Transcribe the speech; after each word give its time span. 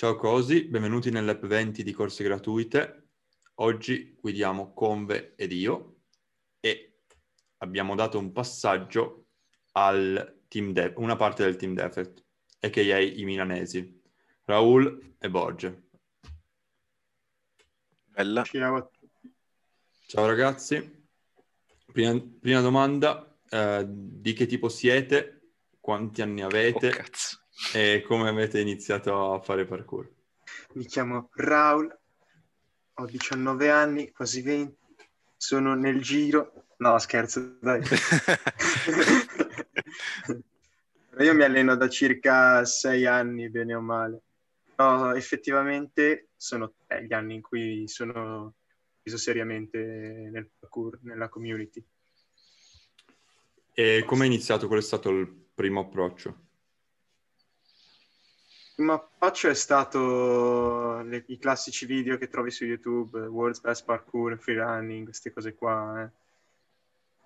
Ciao 0.00 0.16
Cosi, 0.16 0.64
benvenuti 0.64 1.10
nell'app 1.10 1.44
20 1.44 1.82
di 1.82 1.92
corse 1.92 2.24
gratuite. 2.24 3.08
Oggi 3.56 4.16
guidiamo 4.18 4.72
Conve 4.72 5.34
ed 5.36 5.52
io 5.52 6.04
e 6.58 7.02
abbiamo 7.58 7.94
dato 7.94 8.18
un 8.18 8.32
passaggio 8.32 9.26
al 9.72 10.44
team 10.48 10.72
de- 10.72 10.94
una 10.96 11.16
parte 11.16 11.44
del 11.44 11.56
team 11.56 11.74
Defect, 11.74 12.24
a.k.a. 12.60 12.98
i 12.98 13.24
milanesi, 13.24 14.02
Raul 14.46 15.16
e 15.18 15.28
Borge. 15.28 15.82
Bella. 18.06 18.42
Ciao. 18.44 18.90
Ciao 20.06 20.26
ragazzi, 20.26 21.08
prima, 21.92 22.18
prima 22.40 22.62
domanda, 22.62 23.38
eh, 23.50 23.84
di 23.86 24.32
che 24.32 24.46
tipo 24.46 24.70
siete, 24.70 25.56
quanti 25.78 26.22
anni 26.22 26.40
avete 26.40 26.88
Oh, 26.88 26.92
cazzo. 26.92 27.39
E 27.72 28.02
come 28.06 28.28
avete 28.28 28.60
iniziato 28.60 29.32
a 29.32 29.40
fare 29.40 29.64
parkour? 29.64 30.08
Mi 30.74 30.84
chiamo 30.84 31.30
Raul, 31.34 31.98
ho 32.94 33.04
19 33.06 33.70
anni, 33.70 34.10
quasi 34.10 34.42
20, 34.42 34.76
sono 35.36 35.74
nel 35.74 36.00
giro. 36.00 36.66
No, 36.78 36.98
scherzo, 36.98 37.58
dai. 37.60 37.82
Io 41.18 41.34
mi 41.34 41.42
alleno 41.42 41.76
da 41.76 41.88
circa 41.88 42.64
6 42.64 43.06
anni, 43.06 43.50
bene 43.50 43.74
o 43.74 43.80
male. 43.80 44.22
Però 44.74 45.14
effettivamente 45.14 46.28
sono 46.36 46.72
tre 46.86 47.04
gli 47.04 47.12
anni 47.12 47.34
in 47.34 47.42
cui 47.42 47.86
sono 47.86 48.54
preso 49.02 49.18
seriamente 49.18 49.78
nel 50.32 50.48
parkour, 50.58 50.98
nella 51.02 51.28
community. 51.28 51.84
E 53.72 54.04
come 54.06 54.24
è 54.24 54.26
iniziato? 54.26 54.66
Qual 54.66 54.78
è 54.78 54.82
stato 54.82 55.10
il 55.10 55.28
primo 55.54 55.80
approccio? 55.80 56.48
Approccio 58.88 59.48
è 59.48 59.54
stato 59.54 61.00
le- 61.02 61.24
i 61.26 61.38
classici 61.38 61.84
video 61.84 62.16
che 62.16 62.28
trovi 62.28 62.50
su 62.50 62.64
YouTube, 62.64 63.18
World's 63.26 63.60
Best 63.60 63.84
Parkour, 63.84 64.38
Free 64.38 64.56
Running, 64.56 65.04
queste 65.04 65.32
cose 65.32 65.54
qua. 65.54 66.02
eh. 66.02 66.10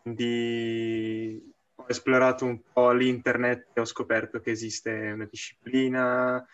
Quindi 0.02 1.52
ho 1.76 1.84
esplorato 1.86 2.44
un 2.44 2.60
po' 2.72 2.90
l'internet 2.92 3.68
e 3.72 3.80
ho 3.80 3.84
scoperto 3.84 4.40
che 4.40 4.50
esiste 4.50 4.90
una 4.90 5.26
disciplina, 5.30 6.46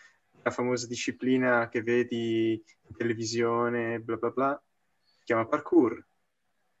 la 0.43 0.51
famosa 0.51 0.87
disciplina 0.87 1.67
che 1.69 1.81
vedi 1.81 2.51
in 2.53 2.95
televisione, 2.95 3.99
bla 3.99 4.17
bla 4.17 4.29
bla, 4.29 4.63
si 5.03 5.23
chiama 5.25 5.45
parkour. 5.45 6.05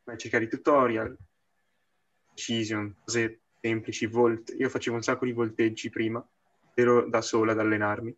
Vai 0.03 0.15
a 0.15 0.17
cercare 0.17 0.45
i 0.45 0.49
tutorial, 0.49 1.17
precision, 2.27 2.95
cose 3.03 3.39
semplici, 3.59 4.05
volt. 4.07 4.53
Io 4.57 4.69
facevo 4.69 4.95
un 4.95 5.03
sacco 5.03 5.25
di 5.25 5.33
volteggi 5.33 5.89
prima, 5.89 6.25
ero 6.81 7.07
da 7.07 7.21
sola 7.21 7.53
ad 7.53 7.59
allenarmi. 7.59 8.15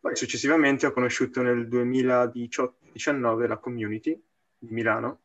Poi 0.00 0.16
successivamente 0.16 0.86
ho 0.86 0.92
conosciuto 0.92 1.42
nel 1.42 1.68
2018-19 1.68 3.46
la 3.46 3.56
community 3.58 4.20
di 4.58 4.72
Milano. 4.72 5.20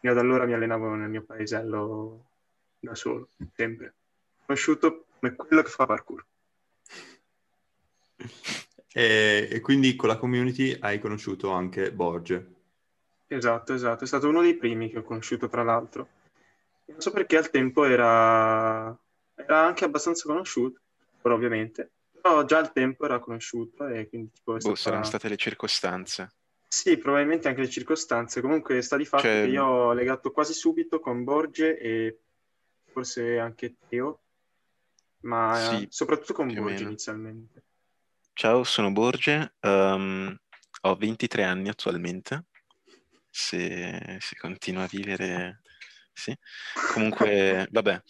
Fino 0.00 0.12
ad 0.12 0.18
allora 0.18 0.44
mi 0.44 0.54
allenavo 0.54 0.94
nel 0.94 1.08
mio 1.08 1.22
paesello 1.22 2.26
da 2.78 2.94
solo, 2.94 3.28
sempre. 3.54 3.94
Conosciuto 4.44 5.06
come 5.18 5.34
quello 5.34 5.62
che 5.62 5.70
fa 5.70 5.86
parkour. 5.86 6.24
E, 8.96 9.48
e 9.50 9.60
quindi 9.60 9.96
con 9.96 10.08
la 10.08 10.16
community 10.16 10.76
hai 10.78 11.00
conosciuto 11.00 11.50
anche 11.50 11.90
Borge. 11.90 12.54
Esatto, 13.26 13.74
esatto. 13.74 14.04
È 14.04 14.06
stato 14.06 14.28
uno 14.28 14.40
dei 14.40 14.54
primi 14.54 14.88
che 14.88 14.98
ho 14.98 15.02
conosciuto, 15.02 15.48
tra 15.48 15.64
l'altro. 15.64 16.08
Non 16.84 17.00
so 17.00 17.10
perché 17.10 17.36
al 17.36 17.50
tempo 17.50 17.84
era, 17.84 18.96
era 19.34 19.66
anche 19.66 19.84
abbastanza 19.84 20.28
conosciuto, 20.28 20.80
però 21.24 21.36
ovviamente. 21.36 21.92
Però 22.20 22.44
già 22.44 22.58
al 22.58 22.70
tempo 22.72 23.06
era 23.06 23.18
conosciuto 23.18 23.86
e 23.86 24.10
quindi 24.10 24.30
tipo 24.30 24.58
Boh, 24.58 24.74
saranno 24.74 25.04
state 25.04 25.26
le 25.30 25.36
circostanze. 25.38 26.34
Sì, 26.68 26.98
probabilmente 26.98 27.48
anche 27.48 27.62
le 27.62 27.70
circostanze. 27.70 28.42
Comunque 28.42 28.82
sta 28.82 28.98
di 28.98 29.06
fatto 29.06 29.22
Cioè- 29.22 29.40
che 29.44 29.48
io 29.48 29.64
ho 29.64 29.92
legato 29.94 30.32
quasi 30.32 30.52
subito 30.52 31.00
con 31.00 31.24
Borge 31.24 31.78
e 31.78 32.18
forse 32.92 33.38
anche 33.38 33.76
Teo, 33.88 34.20
ma 35.20 35.56
Sì, 35.56 35.86
soprattutto 35.88 36.34
con 36.34 36.52
Borge 36.52 36.82
inizialmente. 36.82 37.64
Ciao, 38.34 38.64
sono 38.64 38.92
Borge, 38.92 39.54
ehm, 39.60 40.36
ho 40.82 40.94
23 40.96 41.44
anni 41.44 41.70
attualmente, 41.70 42.48
se, 43.30 44.18
se 44.20 44.36
continuo 44.36 44.82
a 44.82 44.88
vivere, 44.90 45.62
sì. 46.12 46.36
Comunque, 46.92 47.66
vabbè, 47.70 48.02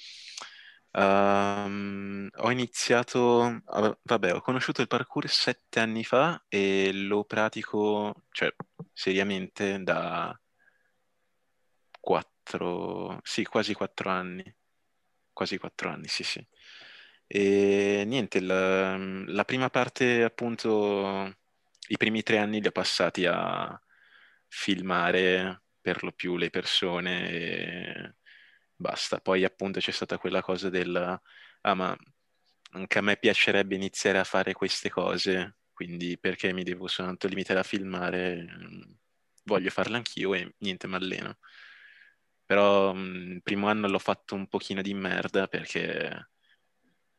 ehm, 0.95 2.29
ho 2.37 2.51
iniziato, 2.51 3.63
vabbè, 4.03 4.35
ho 4.35 4.41
conosciuto 4.41 4.81
il 4.81 4.89
parkour 4.89 5.29
sette 5.29 5.81
anni 5.81 6.05
fa 6.05 6.45
e 6.49 6.93
lo 6.93 7.25
pratico, 7.25 8.25
cioè, 8.31 8.55
seriamente 8.93 9.83
da 9.83 10.39
quattro, 12.01 13.21
sì, 13.23 13.45
quasi 13.45 13.75
quattro 13.75 14.11
anni, 14.11 14.45
quasi 15.33 15.59
quattro 15.59 15.91
anni, 15.91 16.09
sì, 16.09 16.23
sì. 16.25 16.47
E 17.27 18.05
niente, 18.07 18.41
la, 18.41 18.97
la 18.99 19.45
prima 19.45 19.71
parte, 19.71 20.23
appunto, 20.25 21.35
i 21.89 21.97
primi 21.97 22.23
tre 22.23 22.39
anni 22.39 22.61
li 22.61 22.67
ho 22.69 22.73
passati 22.73 23.27
a 23.27 23.81
filmare 24.49 25.63
per 25.81 26.03
lo 26.05 26.13
più 26.13 26.37
le 26.37 26.51
persone 26.51 27.31
e 27.31 28.15
basta. 28.77 29.21
Poi, 29.21 29.45
appunto, 29.45 29.81
c'è 29.81 29.91
stata 29.93 30.19
quella 30.19 30.43
cosa 30.43 30.69
del 30.71 30.97
ah, 31.61 31.75
ma 31.75 31.97
anche 32.73 32.99
a 32.99 33.03
me 33.03 33.17
piacerebbe 33.17 33.75
iniziare 33.75 34.19
a 34.19 34.25
fare 34.25 34.53
queste 34.53 34.91
cose, 34.91 35.57
quindi 35.73 36.19
perché 36.19 36.53
mi 36.53 36.65
devo 36.65 36.87
soltanto 36.89 37.29
limitare 37.29 37.61
a 37.61 37.63
filmare? 37.63 38.47
Voglio 39.45 39.71
farle 39.71 39.97
anch'io 39.97 40.35
e 40.35 40.55
niente, 40.59 40.87
mi 40.89 40.95
alleno. 40.97 41.39
Però 42.47 42.93
il 42.95 43.43
primo 43.43 43.69
anno 43.69 43.89
l'ho 43.89 43.99
fatto 43.99 44.35
un 44.35 44.47
pochino 44.49 44.83
di 44.83 44.95
merda 44.95 45.47
perché 45.47 46.29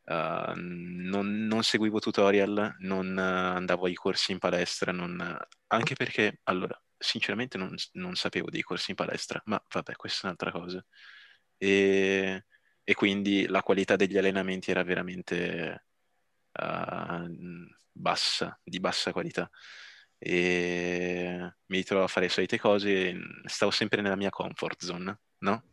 Uh, 0.07 0.53
non, 0.55 1.47
non 1.47 1.63
seguivo 1.63 1.97
tutorial, 1.99 2.75
non 2.79 3.17
andavo 3.17 3.87
ai 3.87 3.95
corsi 3.95 4.33
in 4.33 4.37
palestra, 4.37 4.91
non- 4.91 5.35
anche 5.67 5.95
perché, 5.95 6.41
allora, 6.43 6.79
sinceramente 6.95 7.57
non, 7.57 7.73
non 7.93 8.13
sapevo 8.15 8.51
dei 8.51 8.61
corsi 8.61 8.91
in 8.91 8.97
palestra, 8.97 9.41
ma 9.45 9.59
vabbè, 9.67 9.95
questa 9.95 10.21
è 10.21 10.25
un'altra 10.25 10.51
cosa. 10.51 10.85
E, 11.57 12.45
e 12.83 12.93
quindi 12.93 13.47
la 13.47 13.61
qualità 13.63 13.95
degli 13.95 14.17
allenamenti 14.17 14.71
era 14.71 14.83
veramente 14.83 15.85
uh, 16.53 17.27
bassa, 17.91 18.59
di 18.63 18.79
bassa 18.79 19.11
qualità. 19.11 19.49
E 20.17 21.53
mi 21.65 21.77
ritrovavo 21.77 22.07
a 22.07 22.09
fare 22.09 22.27
le 22.27 22.31
solite 22.31 22.59
cose, 22.59 23.15
stavo 23.45 23.71
sempre 23.71 24.01
nella 24.01 24.15
mia 24.15 24.29
comfort 24.29 24.83
zone, 24.83 25.19
no? 25.39 25.63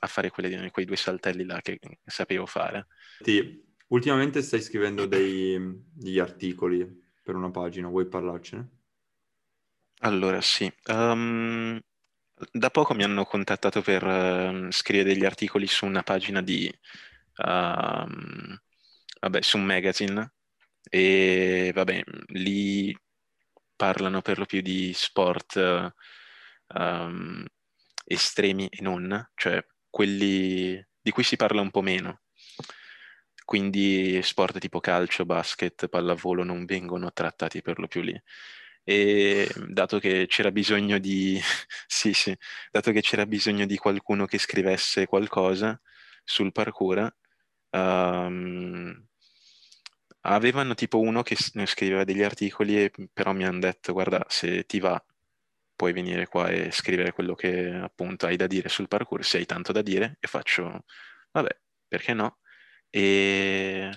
A 0.00 0.06
fare 0.06 0.30
quelle- 0.30 0.70
quei 0.70 0.84
due 0.84 0.96
saltelli 0.96 1.44
là 1.44 1.60
che 1.60 1.78
sapevo 2.04 2.46
fare. 2.46 2.86
Ti- 3.22 3.64
ultimamente 3.88 4.42
stai 4.42 4.60
scrivendo 4.60 5.06
dei- 5.06 5.58
degli 5.92 6.18
articoli 6.18 7.00
per 7.22 7.34
una 7.36 7.50
pagina, 7.50 7.88
vuoi 7.88 8.06
parlarcene? 8.06 8.68
Allora, 10.00 10.40
sì. 10.40 10.70
Ehm, 10.84 11.80
da 12.50 12.70
poco 12.70 12.94
mi 12.94 13.04
hanno 13.04 13.24
contattato 13.24 13.82
per 13.82 14.04
ehm, 14.04 14.70
scrivere 14.70 15.12
degli 15.12 15.24
articoli 15.24 15.66
su 15.66 15.86
una 15.86 16.02
pagina 16.02 16.40
di, 16.42 16.72
ehm, 17.36 18.60
vabbè, 19.20 19.42
su 19.42 19.56
un 19.58 19.64
magazine 19.64 20.32
e 20.88 21.70
vabbè, 21.74 22.02
lì 22.28 22.96
parlano 23.76 24.22
per 24.22 24.38
lo 24.38 24.46
più 24.46 24.60
di 24.60 24.92
sport 24.94 25.56
eh, 25.56 25.92
ehm, 26.68 27.44
estremi 28.04 28.68
e 28.68 28.82
non, 28.82 29.30
cioè 29.34 29.64
quelli 29.90 30.84
di 31.00 31.10
cui 31.10 31.22
si 31.24 31.36
parla 31.36 31.60
un 31.60 31.70
po' 31.70 31.82
meno. 31.82 32.20
Quindi 33.44 34.20
sport 34.22 34.58
tipo 34.58 34.80
calcio, 34.80 35.24
basket, 35.26 35.88
pallavolo 35.88 36.44
non 36.44 36.64
vengono 36.64 37.12
trattati 37.12 37.60
per 37.60 37.78
lo 37.78 37.86
più 37.86 38.00
lì. 38.00 38.18
E 38.84 39.48
dato 39.68 39.98
che 40.00 40.26
c'era 40.28 40.50
bisogno 40.50 40.98
di, 40.98 41.40
sì, 41.86 42.12
sì, 42.12 42.36
dato 42.70 42.90
che 42.92 43.00
c'era 43.00 43.26
bisogno 43.26 43.66
di 43.66 43.76
qualcuno 43.76 44.26
che 44.26 44.38
scrivesse 44.38 45.06
qualcosa 45.06 45.80
sul 46.24 46.52
parkour, 46.52 47.14
ehm, 47.70 49.06
avevano 50.22 50.74
tipo 50.74 50.98
uno 51.00 51.22
che 51.22 51.36
scriveva 51.36 52.04
degli 52.04 52.22
articoli, 52.22 52.84
e 52.84 52.92
però 53.12 53.32
mi 53.32 53.44
hanno 53.44 53.58
detto, 53.60 53.92
guarda, 53.92 54.24
se 54.28 54.64
ti 54.66 54.78
va, 54.80 55.02
puoi 55.74 55.92
venire 55.92 56.26
qua 56.26 56.48
e 56.50 56.70
scrivere 56.70 57.12
quello 57.12 57.34
che 57.34 57.70
appunto 57.74 58.26
hai 58.26 58.36
da 58.36 58.46
dire 58.46 58.68
sul 58.68 58.88
parkour, 58.88 59.24
se 59.24 59.38
hai 59.38 59.46
tanto 59.46 59.72
da 59.72 59.82
dire, 59.82 60.16
e 60.20 60.28
faccio, 60.28 60.84
vabbè, 61.32 61.50
perché 61.88 62.14
no? 62.14 62.38
E 62.90 63.90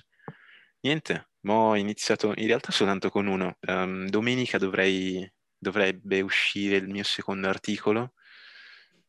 niente, 0.81 1.29
mo 1.45 1.69
ho 1.69 1.75
iniziato 1.75 2.33
in 2.35 2.47
realtà 2.47 2.71
soltanto 2.71 3.09
con 3.09 3.27
uno. 3.27 3.57
Ehm, 3.61 4.09
domenica 4.09 4.57
dovrei, 4.57 5.29
dovrebbe 5.57 6.21
uscire 6.21 6.77
il 6.77 6.87
mio 6.89 7.03
secondo 7.03 7.47
articolo 7.47 8.13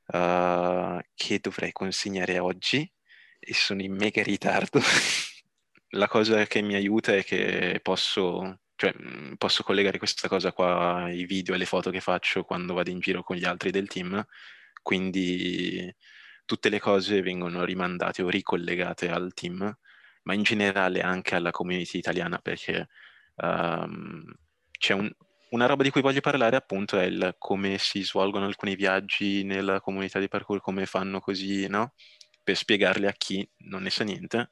eh, 0.09 1.05
che 1.15 1.39
dovrei 1.41 1.73
consegnare 1.73 2.39
oggi 2.39 2.91
e 3.39 3.55
sono 3.55 3.83
in 3.83 3.95
mega 3.95 4.23
ritardo. 4.23 4.81
La 5.91 6.09
cosa 6.09 6.45
che 6.47 6.63
mi 6.63 6.75
aiuta 6.75 7.15
è 7.15 7.25
che 7.25 7.81
posso 7.83 8.61
cioè, 8.77 8.95
mm, 9.01 9.35
posso 9.35 9.63
collegare 9.63 9.99
questa 9.99 10.29
cosa 10.29 10.53
qua 10.53 11.05
ai 11.05 11.25
video 11.25 11.55
e 11.55 11.57
alle 11.57 11.67
foto 11.67 11.91
che 11.91 12.01
faccio 12.01 12.45
quando 12.45 12.75
vado 12.75 12.91
in 12.91 13.01
giro 13.01 13.23
con 13.23 13.37
gli 13.37 13.45
altri 13.45 13.71
del 13.71 13.89
team, 13.89 14.25
quindi 14.83 15.93
tutte 16.45 16.69
le 16.69 16.79
cose 16.81 17.23
vengono 17.23 17.65
rimandate 17.65 18.23
o 18.23 18.29
ricollegate 18.29 19.09
al 19.11 19.33
team, 19.35 19.77
ma 20.27 20.35
in 20.35 20.43
generale 20.43 21.01
anche 21.01 21.35
alla 21.35 21.51
community 21.51 21.99
italiana 21.99 22.39
perché 22.39 22.89
um, 23.37 24.25
c'è 24.73 24.93
un, 24.93 25.11
una 25.51 25.67
roba 25.67 25.83
di 25.85 25.91
cui 25.91 26.01
voglio 26.01 26.21
parlare 26.21 26.57
appunto 26.57 26.99
è 26.99 27.05
il 27.05 27.37
come 27.39 27.79
si 27.79 28.03
svolgono 28.03 28.45
alcuni 28.45 28.75
viaggi 28.75 29.45
nella 29.45 29.81
comunità 29.81 30.19
di 30.19 30.29
parkour, 30.29 30.61
come 30.61 30.87
fanno 30.87 31.21
così, 31.21 31.69
no? 31.69 31.95
Per 32.43 32.57
spiegarli 32.57 33.07
a 33.07 33.13
chi 33.13 33.49
non 33.59 33.83
ne 33.83 33.91
sa 33.91 34.05
niente 34.05 34.51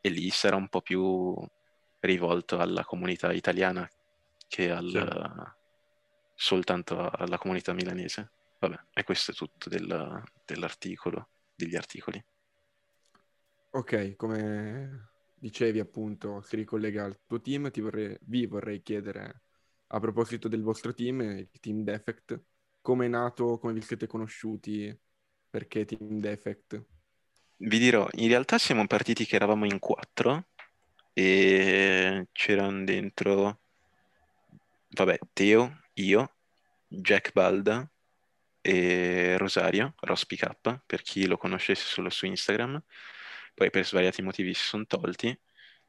e 0.00 0.08
lì 0.08 0.30
sarà 0.30 0.56
un 0.56 0.68
po' 0.68 0.80
più 0.80 1.34
rivolto 2.00 2.58
alla 2.58 2.84
comunità 2.84 3.32
italiana 3.32 3.88
che 4.48 4.70
al, 4.70 4.88
sì. 4.88 5.50
soltanto 6.34 7.10
alla 7.10 7.38
comunità 7.38 7.72
milanese. 7.74 8.30
Vabbè, 8.60 8.78
e 8.94 9.04
questo 9.04 9.32
è 9.32 9.34
tutto 9.34 9.68
del, 9.68 10.22
dell'articolo, 10.46 11.28
degli 11.54 11.76
articoli. 11.76 12.22
Ok, 13.70 14.16
come 14.16 15.10
dicevi 15.34 15.78
appunto, 15.80 16.40
si 16.40 16.56
ricollega 16.56 17.04
al 17.04 17.20
tuo 17.26 17.40
team, 17.40 17.70
ti 17.70 17.80
vorrei, 17.80 18.16
vi 18.22 18.46
vorrei 18.46 18.82
chiedere 18.82 19.42
a 19.88 20.00
proposito 20.00 20.48
del 20.48 20.62
vostro 20.62 20.92
team, 20.92 21.20
il 21.20 21.50
Team 21.60 21.82
Defect, 21.82 22.40
come 22.80 23.06
è 23.06 23.08
nato, 23.08 23.58
come 23.58 23.72
vi 23.72 23.80
siete 23.80 24.06
conosciuti, 24.06 24.96
perché 25.48 25.84
Team 25.84 26.20
Defect? 26.20 26.84
Vi 27.58 27.78
dirò, 27.78 28.08
in 28.14 28.28
realtà 28.28 28.58
siamo 28.58 28.86
partiti 28.86 29.24
che 29.24 29.36
eravamo 29.36 29.64
in 29.64 29.78
quattro 29.78 30.48
e 31.12 32.28
c'erano 32.32 32.84
dentro, 32.84 33.60
vabbè, 34.88 35.18
Teo, 35.32 35.82
io, 35.94 36.34
Jack 36.86 37.32
Balda 37.32 37.88
e 38.60 39.38
Rosario, 39.38 39.94
Rospi 40.00 40.36
K, 40.36 40.80
per 40.84 41.02
chi 41.02 41.26
lo 41.26 41.36
conoscesse 41.38 41.86
solo 41.86 42.10
su 42.10 42.26
Instagram, 42.26 42.82
poi 43.56 43.70
per 43.70 43.86
svariati 43.86 44.20
motivi 44.22 44.52
si 44.54 44.64
sono 44.64 44.86
tolti, 44.86 45.36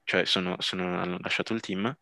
cioè 0.03 0.25
sono, 0.25 0.55
sono, 0.59 0.99
hanno 0.99 1.17
lasciato 1.21 1.53
il 1.53 1.59
team, 1.59 1.95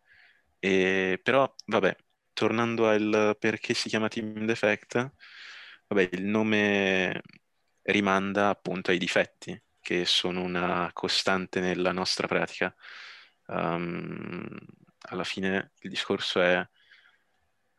e, 0.59 1.19
però 1.23 1.51
vabbè, 1.65 1.95
tornando 2.33 2.87
al 2.87 3.35
perché 3.39 3.73
si 3.73 3.89
chiama 3.89 4.07
Team 4.07 4.45
Defect, 4.45 5.11
vabbè, 5.87 6.09
il 6.11 6.23
nome 6.25 7.21
rimanda 7.83 8.49
appunto 8.49 8.91
ai 8.91 8.99
difetti, 8.99 9.59
che 9.81 10.05
sono 10.05 10.41
una 10.43 10.89
costante 10.93 11.59
nella 11.59 11.91
nostra 11.91 12.27
pratica. 12.27 12.73
Um, 13.47 14.47
alla 15.09 15.23
fine 15.23 15.71
il 15.81 15.89
discorso 15.89 16.41
è 16.41 16.67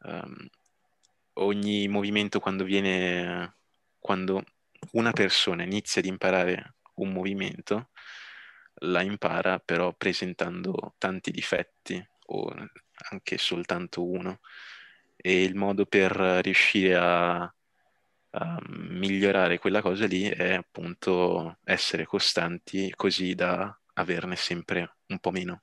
um, 0.03 0.49
ogni 1.35 1.88
movimento 1.88 2.41
quando 2.41 2.65
viene, 2.65 3.56
quando 3.99 4.44
una 4.93 5.12
persona 5.12 5.62
inizia 5.65 6.00
ad 6.00 6.06
imparare 6.06 6.75
un 6.97 7.13
movimento, 7.13 7.91
la 8.81 9.03
impara 9.03 9.59
però 9.59 9.95
presentando 9.95 10.95
tanti 10.99 11.31
difetti 11.31 12.05
o 12.27 12.53
anche 13.11 13.39
soltanto 13.39 14.05
uno 14.05 14.41
e 15.17 15.43
il 15.43 15.55
modo 15.55 15.87
per 15.87 16.13
riuscire 16.43 16.95
a, 16.97 17.43
a 17.43 18.59
migliorare 18.69 19.59
quella 19.59 19.81
cosa 19.81 20.07
lì 20.07 20.25
è 20.25 20.55
appunto 20.55 21.59
essere 21.65 22.05
costanti 22.07 22.93
così 22.95 23.35
da 23.35 23.77
averne 23.95 24.37
sempre 24.37 24.97
un 25.09 25.19
po' 25.19 25.31
meno. 25.31 25.63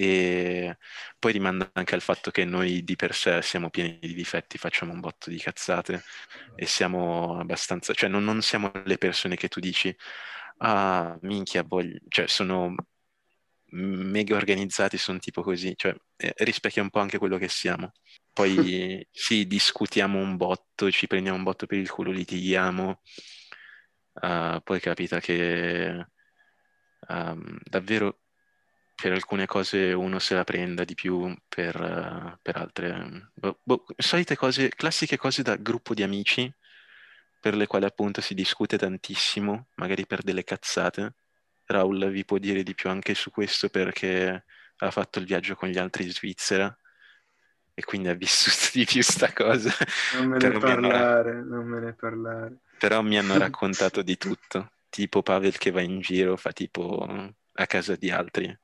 E 0.00 0.76
poi 1.18 1.32
rimanda 1.32 1.70
anche 1.72 1.96
al 1.96 2.00
fatto 2.00 2.30
che 2.30 2.44
noi 2.44 2.84
di 2.84 2.94
per 2.94 3.12
sé 3.14 3.42
siamo 3.42 3.68
pieni 3.68 3.98
di 3.98 4.14
difetti, 4.14 4.56
facciamo 4.56 4.92
un 4.92 5.00
botto 5.00 5.28
di 5.28 5.38
cazzate 5.38 6.04
e 6.54 6.66
siamo 6.66 7.36
abbastanza, 7.40 7.92
cioè 7.94 8.08
non, 8.08 8.22
non 8.22 8.40
siamo 8.40 8.70
le 8.84 8.96
persone 8.96 9.34
che 9.34 9.48
tu 9.48 9.58
dici, 9.58 9.94
ah 10.58 11.18
minchia, 11.22 11.64
voglio, 11.64 11.98
cioè 12.08 12.28
sono 12.28 12.76
mega 13.70 14.36
organizzati, 14.36 14.96
sono 14.98 15.18
tipo 15.18 15.42
così, 15.42 15.74
cioè 15.76 15.92
eh, 16.16 16.32
rispecchia 16.38 16.82
un 16.82 16.90
po' 16.90 17.00
anche 17.00 17.18
quello 17.18 17.36
che 17.36 17.48
siamo. 17.48 17.90
Poi 18.32 19.04
sì, 19.10 19.48
discutiamo 19.48 20.16
un 20.20 20.36
botto, 20.36 20.92
ci 20.92 21.08
prendiamo 21.08 21.36
un 21.38 21.42
botto 21.44 21.66
per 21.66 21.78
il 21.78 21.90
culo, 21.90 22.12
litighiamo, 22.12 23.00
uh, 24.22 24.60
poi 24.62 24.80
capita 24.80 25.18
che 25.20 26.06
um, 27.08 27.58
davvero 27.64 28.20
per 29.00 29.12
alcune 29.12 29.46
cose 29.46 29.92
uno 29.92 30.18
se 30.18 30.34
la 30.34 30.42
prenda 30.42 30.82
di 30.82 30.94
più, 30.94 31.32
per, 31.48 31.80
uh, 31.80 32.36
per 32.42 32.56
altre... 32.56 33.30
Boh, 33.32 33.60
boh, 33.62 33.84
solite 33.96 34.34
cose, 34.34 34.70
classiche 34.70 35.16
cose 35.16 35.42
da 35.42 35.54
gruppo 35.54 35.94
di 35.94 36.02
amici, 36.02 36.52
per 37.40 37.54
le 37.54 37.68
quali 37.68 37.84
appunto 37.84 38.20
si 38.20 38.34
discute 38.34 38.76
tantissimo, 38.76 39.68
magari 39.76 40.04
per 40.04 40.22
delle 40.22 40.42
cazzate. 40.42 41.14
Raul 41.66 42.10
vi 42.10 42.24
può 42.24 42.38
dire 42.38 42.64
di 42.64 42.74
più 42.74 42.90
anche 42.90 43.14
su 43.14 43.30
questo 43.30 43.68
perché 43.68 44.44
ha 44.76 44.90
fatto 44.90 45.20
il 45.20 45.26
viaggio 45.26 45.54
con 45.54 45.68
gli 45.68 45.78
altri 45.78 46.04
in 46.04 46.10
Svizzera 46.10 46.76
e 47.74 47.84
quindi 47.84 48.08
ha 48.08 48.14
vissuto 48.14 48.70
di 48.76 48.84
più 48.84 49.02
sta 49.02 49.32
cosa. 49.32 49.70
Non 50.14 50.26
me 50.26 50.38
ne 50.38 50.58
parlare, 50.58 51.30
hanno... 51.30 51.54
non 51.54 51.66
me 51.66 51.78
ne 51.78 51.92
parlare. 51.92 52.56
Però 52.78 53.00
mi 53.02 53.16
hanno 53.16 53.38
raccontato 53.38 54.02
di 54.02 54.16
tutto 54.16 54.72
tipo 54.88 55.22
Pavel 55.22 55.56
che 55.56 55.70
va 55.70 55.82
in 55.82 56.00
giro, 56.00 56.36
fa 56.36 56.50
tipo 56.50 57.06
a 57.52 57.66
casa 57.66 57.94
di 57.94 58.10
altri. 58.10 58.58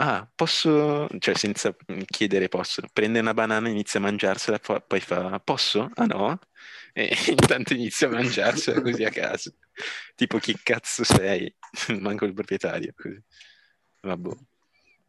Ah, 0.00 0.30
posso, 0.32 1.08
cioè 1.18 1.34
senza 1.34 1.74
chiedere 2.06 2.46
posso, 2.46 2.82
prende 2.92 3.18
una 3.18 3.34
banana, 3.34 3.68
inizia 3.68 3.98
a 3.98 4.04
mangiarsela, 4.04 4.60
poi 4.60 5.00
fa 5.00 5.40
posso? 5.40 5.90
Ah 5.94 6.04
no? 6.04 6.38
E 6.92 7.10
intanto 7.26 7.72
inizia 7.72 8.06
a 8.06 8.12
mangiarsela 8.12 8.80
così 8.80 9.02
a 9.02 9.10
caso. 9.10 9.54
Tipo 10.14 10.38
chi 10.38 10.56
cazzo 10.62 11.02
sei? 11.02 11.52
Manco 11.98 12.26
il 12.26 12.32
proprietario. 12.32 12.92
Così. 12.94 13.20
Vabbè. 14.02 14.30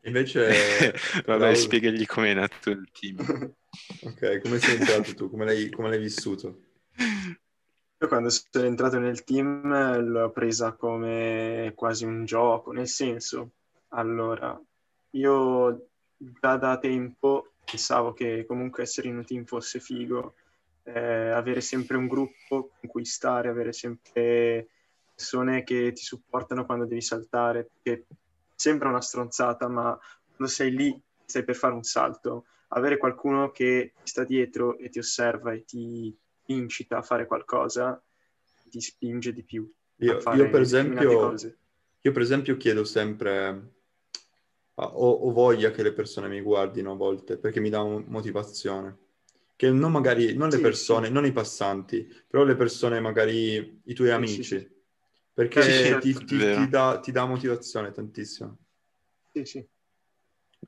Invece... 0.05 0.93
Vabbè, 1.23 1.39
Raul... 1.39 1.55
spiegagli 1.55 2.05
com'è 2.07 2.33
nato 2.33 2.71
il 2.71 2.89
team. 2.91 3.17
ok, 4.01 4.41
come 4.41 4.57
sei 4.57 4.77
entrato 4.77 5.13
tu? 5.13 5.29
Come 5.29 5.45
l'hai, 5.45 5.69
come 5.69 5.89
l'hai 5.89 5.99
vissuto? 5.99 6.61
Io 8.01 8.07
quando 8.07 8.29
sono 8.29 8.65
entrato 8.65 8.97
nel 8.97 9.23
team 9.23 10.01
l'ho 10.01 10.31
presa 10.31 10.73
come 10.73 11.73
quasi 11.75 12.05
un 12.05 12.25
gioco, 12.25 12.71
nel 12.71 12.87
senso, 12.87 13.51
allora, 13.89 14.59
io 15.11 15.87
già 16.17 16.57
da 16.57 16.77
tempo 16.77 17.53
pensavo 17.69 18.13
che 18.13 18.45
comunque 18.45 18.83
essere 18.83 19.07
in 19.07 19.17
un 19.17 19.25
team 19.25 19.45
fosse 19.45 19.79
figo, 19.79 20.35
eh, 20.83 21.29
avere 21.29 21.61
sempre 21.61 21.97
un 21.97 22.07
gruppo 22.07 22.71
con 22.79 22.89
cui 22.89 23.05
stare, 23.05 23.49
avere 23.49 23.73
sempre 23.73 24.67
persone 25.13 25.63
che 25.63 25.91
ti 25.93 26.01
supportano 26.01 26.65
quando 26.65 26.85
devi 26.85 27.01
saltare, 27.01 27.69
che 27.81 28.05
sembra 28.55 28.89
una 28.89 29.01
stronzata, 29.01 29.67
ma 29.67 29.97
quando 30.35 30.53
sei 30.53 30.71
lì, 30.71 31.01
stai 31.25 31.43
per 31.43 31.55
fare 31.55 31.73
un 31.73 31.83
salto, 31.83 32.45
avere 32.69 32.97
qualcuno 32.97 33.51
che 33.51 33.93
sta 34.03 34.23
dietro 34.23 34.77
e 34.77 34.89
ti 34.89 34.99
osserva 34.99 35.53
e 35.53 35.63
ti 35.65 36.15
incita 36.47 36.97
a 36.97 37.01
fare 37.01 37.25
qualcosa, 37.25 38.01
ti 38.69 38.81
spinge 38.81 39.33
di 39.33 39.43
più. 39.43 39.69
Io, 39.97 40.19
io 40.33 40.49
per, 40.49 40.61
esempio, 40.61 41.35
io 42.01 42.11
per 42.11 42.21
esempio 42.21 42.57
chiedo 42.57 42.85
sempre, 42.85 43.78
ho, 44.85 45.11
ho, 45.11 45.31
voglia 45.31 45.71
che 45.71 45.83
le 45.83 45.93
persone 45.93 46.27
mi 46.27 46.41
guardino 46.41 46.91
a 46.91 46.95
volte 46.95 47.37
perché 47.37 47.59
mi 47.59 47.69
dà 47.69 47.81
un, 47.81 48.05
motivazione. 48.07 48.97
Che 49.55 49.69
non 49.71 49.91
magari, 49.91 50.35
non 50.35 50.49
le 50.49 50.55
sì, 50.55 50.61
persone, 50.61 51.07
sì. 51.07 51.13
non 51.13 51.25
i 51.25 51.33
passanti, 51.33 52.07
però 52.27 52.43
le 52.45 52.55
persone 52.55 52.99
magari, 53.01 53.81
i 53.83 53.93
tuoi 53.93 54.07
sì, 54.07 54.13
amici. 54.13 54.77
Perché 55.33 55.61
certo. 55.61 55.99
ti, 55.99 56.13
ti, 56.13 56.37
ti, 56.37 56.69
dà, 56.69 56.99
ti 56.99 57.11
dà 57.11 57.25
motivazione 57.25 57.91
tantissimo. 57.91 58.57
Sì, 59.33 59.45
sì. 59.45 59.67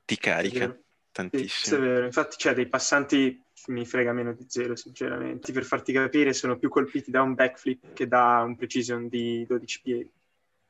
Ti 0.04 0.16
carica 0.18 0.78
tantissimo. 1.10 1.76
Sì, 1.76 1.82
è 1.82 1.86
vero. 1.86 2.04
Infatti, 2.04 2.36
c'è 2.36 2.48
cioè, 2.48 2.54
dei 2.54 2.68
passanti 2.68 3.42
mi 3.66 3.86
frega 3.86 4.12
meno 4.12 4.32
di 4.32 4.44
zero, 4.48 4.74
sinceramente. 4.74 5.52
Per 5.52 5.64
farti 5.64 5.92
capire, 5.92 6.32
sono 6.32 6.58
più 6.58 6.68
colpiti 6.68 7.10
da 7.10 7.22
un 7.22 7.34
backflip 7.34 7.92
che 7.92 8.08
da 8.08 8.42
un 8.44 8.56
precision 8.56 9.08
di 9.08 9.44
12 9.46 9.80
piedi. 9.82 10.10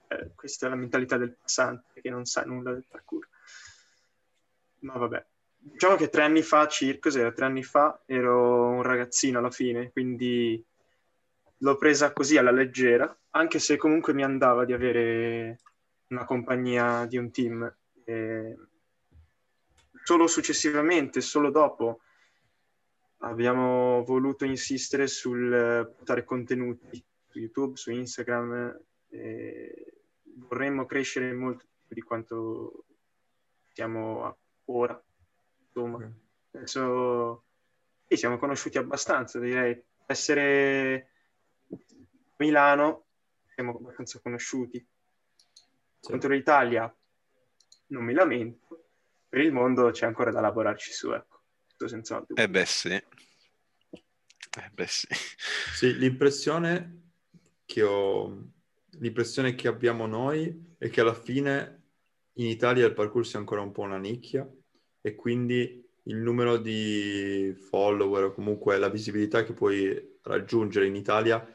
Eh, 0.09 0.33
questa 0.35 0.67
è 0.67 0.69
la 0.69 0.77
mentalità 0.77 1.17
del 1.17 1.37
passante 1.41 2.01
che 2.01 2.11
non 2.11 2.25
sa 2.25 2.43
nulla 2.43 2.73
del 2.73 2.85
parkour. 2.89 3.29
Ma 4.83 4.97
vabbè. 4.97 5.25
Diciamo 5.65 5.97
che 5.97 6.09
tre 6.09 6.23
anni 6.23 6.43
fa, 6.43 6.67
circa, 6.67 7.09
cos'era? 7.09 7.33
Tre 7.33 7.45
anni 7.45 7.63
fa 7.63 8.03
ero 8.07 8.69
un 8.69 8.83
ragazzino 8.83 9.39
alla 9.39 9.51
fine, 9.51 9.93
quindi 9.93 10.65
l'ho 11.59 11.77
presa 11.77 12.13
così 12.13 12.37
alla 12.37 12.51
leggera, 12.51 13.17
anche 13.31 13.61
se 13.61 13.77
comunque 13.77 14.13
mi 14.13 14.25
andava 14.25 14.65
di 14.65 14.73
avere 14.73 15.61
una 16.09 16.25
compagnia 16.25 17.07
di 17.07 17.17
un 17.17 17.31
team. 17.31 17.77
E 18.05 18.57
solo 20.03 20.27
successivamente, 20.27 21.21
solo 21.21 21.51
dopo, 21.51 22.01
abbiamo 23.19 24.03
voluto 24.03 24.45
insistere 24.45 25.07
sul 25.07 25.93
portare 25.97 26.25
contenuti 26.25 27.03
su 27.29 27.39
YouTube, 27.39 27.77
su 27.77 27.93
Instagram. 27.93 28.81
vorremmo 30.49 30.87
crescere 30.87 31.33
molto 31.33 31.67
più 31.87 31.95
di 31.95 32.03
quanto 32.03 32.85
siamo 33.73 34.42
ora. 34.77 35.03
Insomma, 35.67 36.11
adesso 36.53 37.45
sì, 38.07 38.17
siamo 38.17 38.39
conosciuti 38.39 38.79
abbastanza, 38.79 39.39
direi. 39.39 39.83
Essere 40.07 41.11
a 41.71 41.77
Milano 42.37 43.07
siamo 43.55 43.77
abbastanza 43.77 44.21
conosciuti. 44.21 44.79
Sì. 44.79 46.11
Contro 46.11 46.33
l'Italia 46.33 46.95
non 47.87 48.05
mi 48.05 48.13
lamento, 48.13 48.89
per 49.29 49.41
il 49.41 49.53
mondo 49.53 49.91
c'è 49.91 50.07
ancora 50.07 50.31
da 50.31 50.41
lavorarci 50.41 50.93
su, 50.93 51.13
ecco. 51.13 51.43
Questo 51.67 51.89
senza 51.89 52.19
dubbio. 52.19 52.43
Eh 52.43 52.49
beh 52.49 52.65
sì. 52.67 52.91
Eh 52.91 54.71
beh 54.73 54.87
sì. 54.87 55.07
Sì, 55.75 55.97
l'impressione 55.97 57.13
che 57.65 57.83
ho, 57.83 58.51
l'impressione 58.99 59.55
che 59.55 59.69
abbiamo 59.69 60.07
noi 60.07 60.75
è 60.77 60.91
che 60.91 61.01
alla 61.01 61.15
fine 61.15 61.81
in 62.35 62.47
Italia 62.47 62.87
il 62.87 62.93
parkour 62.93 63.27
sia 63.27 63.39
ancora 63.39 63.61
un 63.61 63.73
po' 63.73 63.83
una 63.83 63.99
nicchia 63.99 64.47
e 65.03 65.15
quindi 65.15 65.81
il 66.05 66.17
numero 66.17 66.57
di 66.57 67.55
follower 67.69 68.25
o 68.25 68.33
comunque 68.33 68.79
la 68.79 68.89
visibilità 68.89 69.45
che 69.45 69.53
puoi 69.53 70.19
raggiungere 70.23 70.87
in 70.87 70.97
Italia 70.97 71.47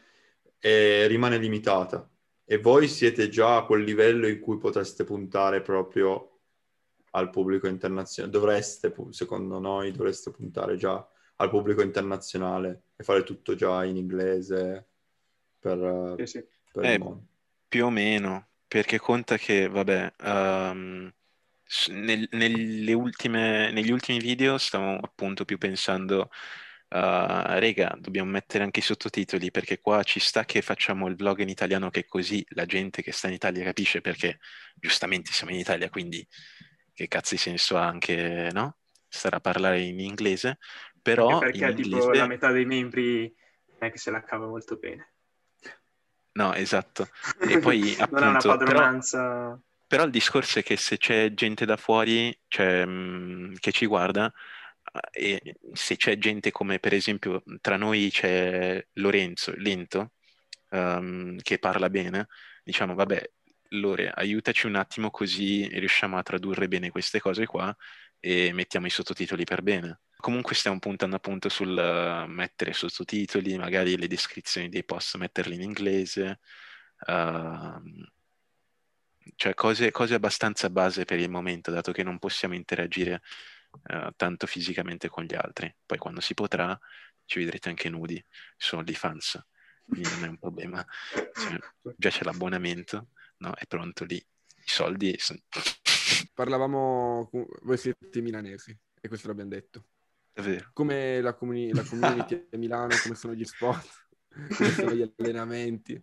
eh, 0.60 1.08
rimane 1.08 1.38
limitata 1.38 2.10
e 2.46 2.58
voi 2.60 2.88
siete 2.88 3.30
già 3.30 3.58
a 3.58 3.66
quel 3.66 3.84
livello 3.84 4.28
in 4.28 4.40
cui 4.40 4.58
potreste 4.58 5.04
puntare 5.04 5.62
proprio 5.62 6.40
al 7.12 7.30
pubblico 7.30 7.68
internazionale. 7.68 8.38
Dovreste, 8.38 8.94
secondo 9.10 9.60
noi, 9.60 9.92
dovreste 9.92 10.32
puntare 10.32 10.78
già 10.78 11.06
al 11.38 11.50
pubblico 11.50 11.82
internazionale 11.82 12.84
e 12.96 13.04
fare 13.04 13.24
tutto 13.24 13.56
già 13.56 13.84
in 13.84 13.98
inglese 13.98 14.88
per, 15.60 16.16
Sì, 16.18 16.26
sì. 16.26 16.46
per 16.72 16.86
Eh, 16.86 16.94
il 16.94 17.00
mondo. 17.00 17.24
Più 17.68 17.86
o 17.86 17.90
meno, 17.90 18.48
perché 18.68 18.98
conta 18.98 19.38
che, 19.38 19.68
vabbè, 19.68 20.14
s- 20.18 20.24
nel- 21.90 22.28
nelle 22.32 22.94
ultime- 22.94 23.72
negli 23.72 23.92
ultimi 23.92 24.20
video 24.20 24.58
stavo 24.58 24.96
appunto 24.98 25.46
più 25.46 25.58
pensando, 25.58 26.30
eh, 26.90 27.60
rega, 27.60 27.96
dobbiamo 28.00 28.32
mettere 28.32 28.64
anche 28.64 28.80
i 28.80 28.84
sottotitoli 28.84 29.52
perché 29.52 29.80
qua 29.80 30.04
ci 30.04 30.20
sta 30.20 30.46
che 30.46 30.62
facciamo 30.62 31.08
il 31.08 31.16
vlog 31.16 31.40
in 31.40 31.50
italiano 31.50 31.90
che 31.90 32.06
così 32.06 32.46
la 32.50 32.66
gente 32.66 33.02
che 33.02 33.12
sta 33.12 33.28
in 33.28 33.34
Italia 33.34 33.64
capisce 33.64 34.02
perché 34.02 34.40
giustamente 34.76 35.32
siamo 35.32 35.52
in 35.54 35.60
Italia, 35.60 35.90
quindi 35.90 36.26
che 36.94 37.08
cazzo 37.08 37.36
di 37.36 37.40
senso 37.42 37.78
ha 37.78 37.86
anche, 37.86 38.50
no? 38.54 38.78
Stare 39.10 39.36
a 39.38 39.40
parlare 39.40 39.82
in 39.82 40.00
inglese, 40.00 40.58
però 41.02 41.28
Anche 41.40 41.52
perché 41.52 41.66
in 41.70 41.76
tipo 41.76 41.88
inglese... 41.98 42.18
la 42.20 42.28
metà 42.28 42.52
dei 42.52 42.66
membri 42.66 43.34
non 43.80 43.90
è 43.90 43.92
che 43.92 43.98
se 43.98 44.12
la 44.12 44.24
cava 44.24 44.48
molto 44.48 44.78
bene. 44.78 45.14
No, 46.34 46.54
esatto. 46.54 47.08
E 47.40 47.60
poi 47.60 47.96
non 48.10 48.24
ha 48.24 48.28
una 48.30 48.38
appunto, 48.38 48.58
però- 48.58 48.58
padronanza. 48.58 49.62
Però 49.88 50.04
il 50.04 50.12
discorso 50.12 50.60
è 50.60 50.64
che 50.64 50.76
se 50.78 50.98
c'è 50.98 51.34
gente 51.34 51.66
da 51.66 51.78
fuori 51.78 52.38
cioè, 52.48 52.86
mh, 52.86 53.56
che 53.60 53.72
ci 53.72 53.86
guarda, 53.86 54.32
eh, 55.12 55.42
e 55.44 55.56
se 55.74 55.96
c'è 55.98 56.18
gente 56.18 56.52
come 56.52 56.80
per 56.80 56.94
esempio 56.94 57.44
tra 57.62 57.78
noi 57.78 58.10
c'è 58.12 58.86
Lorenzo, 58.94 59.54
Lento, 59.56 60.14
ehm, 60.72 61.38
che 61.42 61.60
parla 61.60 61.90
bene, 61.90 62.28
diciamo 62.64 62.96
vabbè, 62.96 63.32
Lore, 63.72 64.10
aiutaci 64.10 64.68
un 64.68 64.76
attimo 64.76 65.10
così 65.12 65.68
riusciamo 65.68 66.18
a 66.18 66.24
tradurre 66.24 66.68
bene 66.68 66.90
queste 66.92 67.20
cose 67.20 67.46
qua 67.46 67.76
e 68.20 68.52
mettiamo 68.54 68.88
i 68.88 68.90
sottotitoli 68.90 69.44
per 69.46 69.62
bene. 69.62 70.02
Comunque 70.18 70.56
stiamo 70.56 70.80
puntando 70.80 71.16
appunto 71.16 71.48
sul 71.50 71.78
eh, 71.78 72.26
mettere 72.28 72.74
sottotitoli, 72.74 73.58
magari 73.58 73.98
le 73.98 74.08
descrizioni 74.08 74.70
dei 74.70 74.84
post 74.84 75.18
metterli 75.18 75.56
in 75.56 75.62
inglese. 75.62 76.40
ehm, 77.08 78.06
cioè 79.36 79.54
cose, 79.54 79.92
cose 79.92 80.14
abbastanza 80.14 80.70
base 80.70 81.06
per 81.06 81.20
il 81.20 81.30
momento, 81.30 81.72
dato 81.72 81.92
che 81.92 82.04
non 82.04 82.20
possiamo 82.20 82.54
interagire 82.56 83.22
eh, 83.88 84.12
tanto 84.16 84.48
fisicamente 84.48 85.10
con 85.10 85.24
gli 85.24 85.36
altri. 85.36 85.74
Poi 85.86 85.98
quando 85.98 86.22
si 86.22 86.34
potrà 86.34 86.78
ci 87.26 87.40
vedrete 87.40 87.70
anche 87.70 87.90
nudi 87.90 88.24
su 88.56 88.78
OnlyFans, 88.78 89.46
quindi 89.86 90.10
non 90.10 90.24
è 90.24 90.28
un 90.28 90.38
problema. 90.38 90.86
Cioè, 91.12 91.60
già 91.96 92.10
c'è 92.10 92.24
l'abbonamento, 92.24 93.10
no? 93.38 93.54
È 93.54 93.66
pronto 93.68 94.06
lì. 94.06 94.16
I 94.16 94.70
soldi 94.70 95.16
sono... 95.18 95.40
Parlavamo, 96.34 97.30
voi 97.62 97.78
siete 97.78 98.22
milanesi 98.22 98.78
e 99.00 99.08
questo 99.08 99.28
l'abbiamo 99.28 99.50
detto. 99.50 99.86
Come 100.72 101.20
la, 101.20 101.34
comuni- 101.34 101.74
la 101.74 101.84
community 101.84 102.48
a 102.52 102.58
Milano, 102.58 102.96
come 103.02 103.16
sono 103.16 103.34
gli 103.34 103.44
sport, 103.44 104.08
come 104.56 104.70
sono 104.70 104.94
gli 104.94 105.02
allenamenti, 105.18 106.02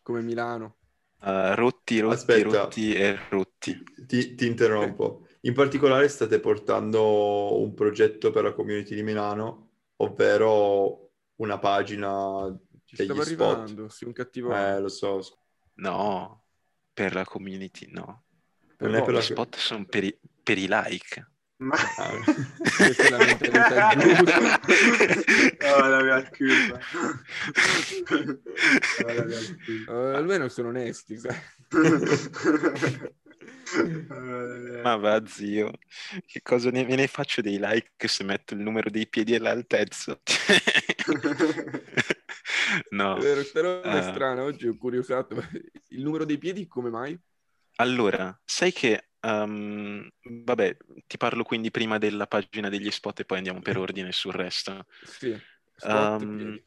come 0.00 0.22
Milano. 0.22 0.78
Uh, 1.24 1.54
rotti, 1.54 2.00
rotti, 2.00 2.14
Aspetta. 2.14 2.62
rotti 2.62 2.94
e 2.94 3.18
rotti. 3.30 3.82
Ti, 4.06 4.34
ti 4.34 4.46
interrompo. 4.46 5.26
In 5.42 5.54
particolare 5.54 6.08
state 6.08 6.38
portando 6.38 7.60
un 7.62 7.72
progetto 7.72 8.30
per 8.30 8.44
la 8.44 8.52
community 8.52 8.94
di 8.94 9.02
Milano, 9.02 9.70
ovvero 9.96 11.12
una 11.36 11.58
pagina 11.58 12.54
Ci 12.84 12.96
degli 12.96 13.06
stava 13.06 13.24
spot. 13.24 13.40
arrivando, 13.40 13.88
sì, 13.88 14.04
un 14.04 14.12
cattivo... 14.12 14.54
Eh, 14.54 14.80
lo 14.80 14.88
so. 14.88 15.20
No, 15.76 16.44
per 16.92 17.14
la 17.14 17.24
community 17.24 17.90
no. 17.90 18.24
per 18.76 18.90
non 18.90 19.00
è 19.00 19.04
per 19.04 19.14
la- 19.14 19.20
spot 19.22 19.56
sono 19.56 19.86
per 19.86 20.04
i, 20.04 20.18
per 20.42 20.58
i 20.58 20.66
like. 20.68 21.32
Ma... 21.56 21.76
Ah. 21.96 22.18
Questa 22.76 23.02
è 23.04 23.10
la 23.10 23.18
mentalità 23.18 23.94
giusta. 23.96 24.60
Oh, 25.60 25.88
la 25.88 26.02
mia. 26.02 26.16
Oh, 28.96 29.12
la 29.12 29.24
mia 29.24 29.42
curva. 29.46 29.88
Eh, 29.88 30.16
almeno 30.16 30.48
sono 30.48 30.68
onesti, 30.68 31.16
sai. 31.18 31.36
Ma 34.82 34.96
va, 34.96 35.24
zio, 35.26 35.70
che 36.26 36.42
cosa 36.42 36.70
ne, 36.70 36.84
me 36.84 36.94
ne 36.96 37.06
faccio 37.06 37.40
dei 37.40 37.58
like 37.60 38.06
se 38.08 38.22
metto 38.24 38.54
il 38.54 38.60
numero 38.60 38.90
dei 38.90 39.08
piedi 39.08 39.34
all'altezza? 39.34 40.18
no, 42.90 43.16
È 43.16 43.20
vero, 43.20 43.42
roba 43.54 43.82
è 43.82 43.98
Eh. 43.98 44.02
strana, 44.02 44.42
oggi 44.42 44.66
ho 44.68 44.76
curiosato. 44.76 45.36
Il 45.88 46.02
numero 46.02 46.24
dei 46.24 46.38
piedi 46.38 46.66
come 46.66 46.90
mai? 46.90 47.18
Allora, 47.76 48.38
sai 48.44 48.72
che, 48.72 49.10
um, 49.22 50.08
vabbè, 50.22 50.76
ti 51.06 51.16
parlo 51.16 51.42
quindi 51.44 51.70
prima 51.70 51.98
della 51.98 52.26
pagina 52.26 52.68
degli 52.68 52.90
spot 52.90 53.20
e 53.20 53.24
poi 53.24 53.38
andiamo 53.38 53.60
per 53.60 53.76
ordine 53.78 54.12
sul 54.12 54.32
resto. 54.32 54.86
Sì, 55.02 55.40
spot, 55.76 56.16
Um, 56.22 56.26
piedi. 56.26 56.64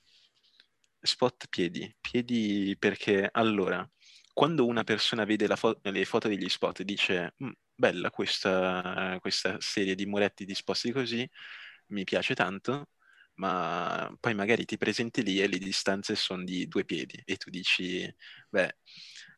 Spot 1.02 1.48
piedi, 1.50 1.96
piedi 2.02 2.76
perché 2.78 3.30
allora, 3.32 3.88
quando 4.34 4.66
una 4.66 4.84
persona 4.84 5.24
vede 5.26 5.48
fo- 5.56 5.80
le 5.84 6.06
foto 6.06 6.28
degli 6.28 6.50
spot 6.50 6.80
e 6.82 6.84
dice 6.86 7.36
"Mm, 7.44 7.52
bella 7.76 8.10
questa, 8.10 9.18
questa 9.22 9.58
serie 9.62 9.96
di 9.96 10.06
muretti 10.08 10.44
disposti 10.44 10.92
così, 10.92 11.28
mi 11.88 12.04
piace 12.04 12.34
tanto, 12.36 12.90
ma 13.36 14.12
poi 14.20 14.34
magari 14.34 14.66
ti 14.66 14.76
presenti 14.78 15.24
lì 15.24 15.40
e 15.40 15.48
le 15.48 15.60
distanze 15.60 16.16
sono 16.16 16.44
di 16.44 16.68
due 16.68 16.84
piedi 16.84 17.22
e 17.26 17.38
tu 17.38 17.50
dici 17.52 18.12
beh, 18.50 18.78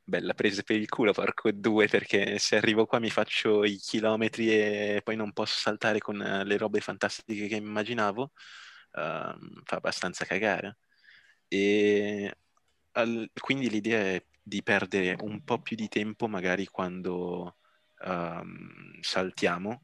bella 0.09 0.33
presa 0.33 0.63
per 0.63 0.75
il 0.77 0.89
culo, 0.89 1.13
porco 1.13 1.51
due, 1.51 1.87
perché 1.87 2.39
se 2.39 2.57
arrivo 2.57 2.85
qua 2.85 2.99
mi 2.99 3.09
faccio 3.09 3.63
i 3.63 3.77
chilometri 3.77 4.51
e 4.51 5.01
poi 5.03 5.15
non 5.15 5.31
posso 5.31 5.57
saltare 5.59 5.99
con 5.99 6.21
eh, 6.21 6.43
le 6.43 6.57
robe 6.57 6.81
fantastiche 6.81 7.47
che 7.47 7.55
immaginavo, 7.55 8.31
ehm, 8.93 9.61
fa 9.63 9.75
abbastanza 9.77 10.25
cagare. 10.25 10.79
E 11.47 12.35
al- 12.93 13.29
quindi 13.39 13.69
l'idea 13.69 13.99
è 13.99 14.25
di 14.41 14.63
perdere 14.63 15.15
un 15.21 15.43
po' 15.43 15.61
più 15.61 15.75
di 15.75 15.87
tempo 15.87 16.27
magari 16.27 16.65
quando 16.67 17.57
ehm, 18.03 18.99
saltiamo 19.01 19.83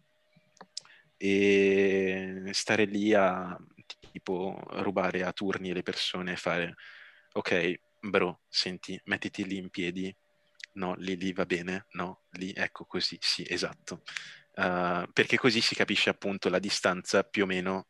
e 1.18 2.50
stare 2.52 2.86
lì 2.86 3.14
a 3.14 3.58
tipo 4.12 4.60
rubare 4.72 5.24
a 5.24 5.32
turni 5.32 5.74
le 5.74 5.84
persone 5.84 6.34
e 6.34 6.36
fare 6.36 6.76
ok 7.34 7.80
bro 8.10 8.42
senti 8.48 9.00
mettiti 9.06 9.46
lì 9.46 9.58
in 9.58 9.70
piedi. 9.70 10.16
No 10.74 10.96
lì 10.98 11.18
lì 11.18 11.34
va 11.34 11.46
bene? 11.46 11.86
No 11.92 12.24
lì 12.32 12.52
ecco 12.56 12.86
così 12.86 13.18
sì 13.22 13.46
esatto. 13.48 14.04
Uh, 14.56 15.06
perché 15.12 15.38
così 15.38 15.62
si 15.62 15.76
capisce 15.76 16.10
appunto 16.10 16.50
la 16.50 16.60
distanza 16.60 17.24
più 17.24 17.44
o 17.44 17.46
meno 17.46 17.88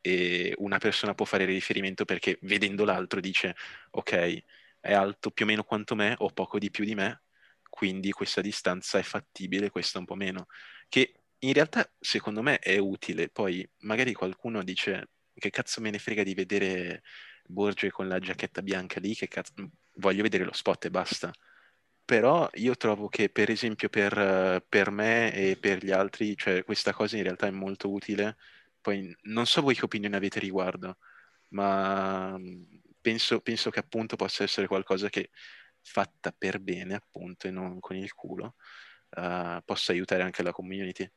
e 0.00 0.54
una 0.58 0.78
persona 0.78 1.14
può 1.14 1.26
fare 1.26 1.44
riferimento 1.44 2.04
perché 2.04 2.38
vedendo 2.42 2.84
l'altro 2.84 3.20
dice 3.20 3.54
ok 3.90 4.42
è 4.80 4.92
alto 4.94 5.30
più 5.30 5.44
o 5.44 5.48
meno 5.48 5.62
quanto 5.64 5.94
me 5.94 6.14
o 6.18 6.30
poco 6.30 6.58
di 6.58 6.70
più 6.70 6.84
di 6.84 6.94
me 6.94 7.22
quindi 7.76 8.10
questa 8.10 8.40
distanza 8.40 8.98
è 8.98 9.02
fattibile 9.02 9.68
questa 9.68 9.98
un 9.98 10.06
po' 10.06 10.14
meno. 10.14 10.46
Che 10.88 11.12
in 11.40 11.52
realtà 11.52 11.86
secondo 12.00 12.40
me 12.40 12.58
è 12.58 12.78
utile. 12.78 13.28
Poi 13.28 13.68
magari 13.80 14.14
qualcuno 14.14 14.62
dice 14.62 15.10
che 15.34 15.50
cazzo 15.50 15.82
me 15.82 15.90
ne 15.90 15.98
frega 15.98 16.22
di 16.22 16.32
vedere 16.32 17.02
Borgia 17.48 17.90
con 17.90 18.08
la 18.08 18.18
giacchetta 18.18 18.62
bianca 18.62 19.00
lì 19.00 19.14
che 19.14 19.28
cazzo 19.28 19.52
voglio 19.96 20.22
vedere 20.22 20.44
lo 20.44 20.52
spot 20.52 20.86
e 20.86 20.90
basta 20.90 21.32
però 22.06 22.48
io 22.54 22.76
trovo 22.76 23.08
che 23.08 23.28
per 23.30 23.50
esempio 23.50 23.88
per, 23.88 24.16
eh, 24.16 24.64
per 24.66 24.90
me 24.92 25.34
e 25.34 25.56
per 25.58 25.84
gli 25.84 25.90
altri, 25.90 26.36
cioè 26.36 26.62
questa 26.64 26.92
cosa 26.94 27.16
in 27.16 27.24
realtà 27.24 27.48
è 27.48 27.50
molto 27.50 27.90
utile. 27.90 28.36
Poi 28.80 29.14
non 29.22 29.44
so 29.46 29.60
voi 29.60 29.74
che 29.74 29.84
opinione 29.84 30.16
avete 30.16 30.38
riguardo, 30.38 30.98
ma 31.50 32.38
mm, 32.38 32.62
penso, 33.00 33.40
penso 33.40 33.70
che 33.70 33.80
appunto 33.80 34.14
possa 34.16 34.44
essere 34.44 34.68
qualcosa 34.68 35.08
che 35.08 35.30
fatta 35.82 36.32
per 36.32 36.60
bene 36.60 36.94
appunto 36.94 37.48
e 37.48 37.50
non 37.50 37.80
con 37.80 37.96
il 37.96 38.14
culo, 38.14 38.54
eh, 39.10 39.60
possa 39.64 39.92
aiutare 39.92 40.22
anche 40.22 40.42
la 40.44 40.52
community. 40.52 41.10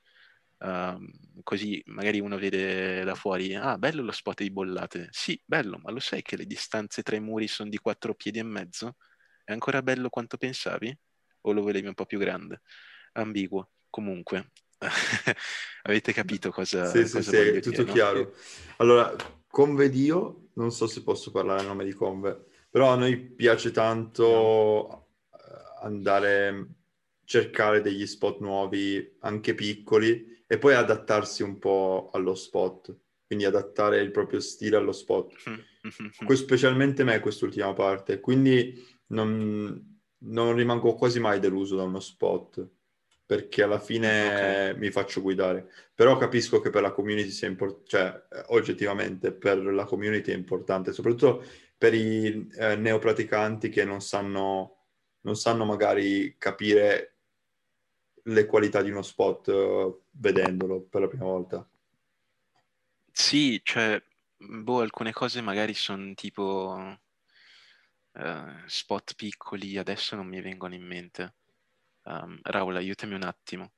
Um, 0.62 1.10
così 1.44 1.82
magari 1.86 2.20
uno 2.20 2.38
vede 2.38 3.04
da 3.06 3.16
fuori, 3.16 3.56
ah, 3.56 3.78
bello 3.78 4.02
lo 4.02 4.12
spot 4.12 4.42
di 4.42 4.52
bollate. 4.52 5.08
Sì, 5.12 5.42
bello, 5.46 5.80
ma 5.82 5.92
lo 5.92 6.00
sai 6.00 6.22
che 6.22 6.36
le 6.36 6.46
distanze 6.46 7.02
tra 7.02 7.16
i 7.16 7.22
muri 7.22 7.48
sono 7.48 7.70
di 7.70 7.78
quattro 7.78 8.14
piedi 8.14 8.40
e 8.40 8.44
mezzo? 8.44 8.98
È 9.44 9.52
ancora 9.52 9.82
bello 9.82 10.10
quanto 10.10 10.38
pensavi? 10.38 10.96
O 11.42 11.52
lo 11.54 11.62
volevi 11.62 11.88
un 11.88 11.94
po' 11.94 12.06
più 12.06 12.20
grande? 12.20 12.62
Ambiguo. 13.14 13.72
Comunque, 13.90 14.52
avete 15.84 16.14
capito 16.14 16.52
cosa, 16.52 16.86
sì, 16.86 17.10
cosa 17.10 17.32
sì, 17.32 17.54
sì, 17.54 17.62
tutto 17.62 17.84
dire, 17.84 17.94
chiaro. 17.94 18.20
No? 18.20 18.32
Allora, 18.78 19.16
Conve 19.48 19.90
Dio, 19.90 20.50
non 20.54 20.72
so 20.72 20.88
se 20.88 21.02
posso 21.02 21.32
parlare 21.32 21.62
a 21.62 21.66
nome 21.66 21.86
di 21.86 21.94
Conve, 21.94 22.46
però 22.70 22.92
a 22.92 22.96
noi 22.96 23.18
piace 23.18 23.72
tanto 23.72 25.08
eh, 25.34 25.38
andare 25.82 26.68
cercare 27.24 27.82
degli 27.82 28.06
spot 28.06 28.40
nuovi, 28.40 29.18
anche 29.20 29.54
piccoli, 29.54 30.39
e 30.52 30.58
poi 30.58 30.74
adattarsi 30.74 31.44
un 31.44 31.60
po' 31.60 32.10
allo 32.12 32.34
spot, 32.34 32.98
quindi 33.28 33.46
adattare 33.46 34.00
il 34.00 34.10
proprio 34.10 34.40
stile 34.40 34.78
allo 34.78 34.92
spot. 34.92 35.36
Specialmente 36.34 37.04
me 37.04 37.20
quest'ultima 37.20 37.72
parte, 37.74 38.20
quindi 38.20 38.74
non, 39.10 40.00
non 40.18 40.56
rimango 40.56 40.96
quasi 40.96 41.20
mai 41.20 41.40
deluso 41.40 41.76
da 41.76 41.84
uno 41.84 42.00
spot 42.00 42.68
perché 43.28 43.62
alla 43.62 43.80
fine 43.80 44.26
okay. 44.26 44.78
mi 44.80 44.90
faccio 44.90 45.22
guidare. 45.22 45.70
Però 45.94 46.18
capisco 46.18 46.60
che 46.62 46.72
per 46.72 46.82
la 46.82 46.94
community 46.94 47.30
sia 47.30 47.48
importante, 47.48 47.88
cioè 47.88 48.26
oggettivamente 48.48 49.32
per 49.32 49.60
la 49.64 49.86
community 49.86 50.32
è 50.32 50.36
importante, 50.36 50.94
soprattutto 50.94 51.44
per 51.78 51.94
i 51.94 52.50
eh, 52.58 52.76
neopraticanti 52.76 53.70
che 53.70 53.86
non 53.86 54.02
sanno, 54.02 54.86
non 55.22 55.36
sanno 55.36 55.64
magari 55.64 56.38
capire 56.40 57.18
le 58.24 58.46
qualità 58.46 58.82
di 58.82 58.90
uno 58.90 59.02
spot 59.02 59.48
uh, 59.48 60.02
vedendolo 60.20 60.82
per 60.82 61.02
la 61.02 61.08
prima 61.08 61.26
volta. 61.26 61.68
Sì, 63.12 63.60
cioè, 63.64 64.02
boh, 64.38 64.82
alcune 64.82 65.12
cose 65.12 65.42
magari 65.42 65.74
sono 65.74 66.14
tipo 66.14 66.98
uh, 68.12 68.52
spot 68.66 69.16
piccoli, 69.16 69.78
adesso 69.78 70.16
non 70.16 70.28
mi 70.28 70.42
vengono 70.42 70.76
in 70.76 70.86
mente. 70.86 71.36
Um, 72.04 72.40
Raul, 72.44 72.76
aiutami 72.76 73.16
un 73.16 73.24
attimo. 73.24 73.72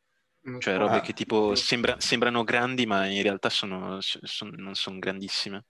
Cioè, 0.57 0.77
robe 0.77 0.97
ah. 0.97 1.01
che 1.01 1.13
tipo 1.13 1.53
sembra, 1.53 1.99
sembrano 1.99 2.43
grandi, 2.43 2.87
ma 2.87 3.05
in 3.05 3.21
realtà 3.21 3.49
sono, 3.49 3.99
sono, 4.01 4.51
non 4.55 4.73
sono 4.73 4.97
grandissime. 4.97 5.65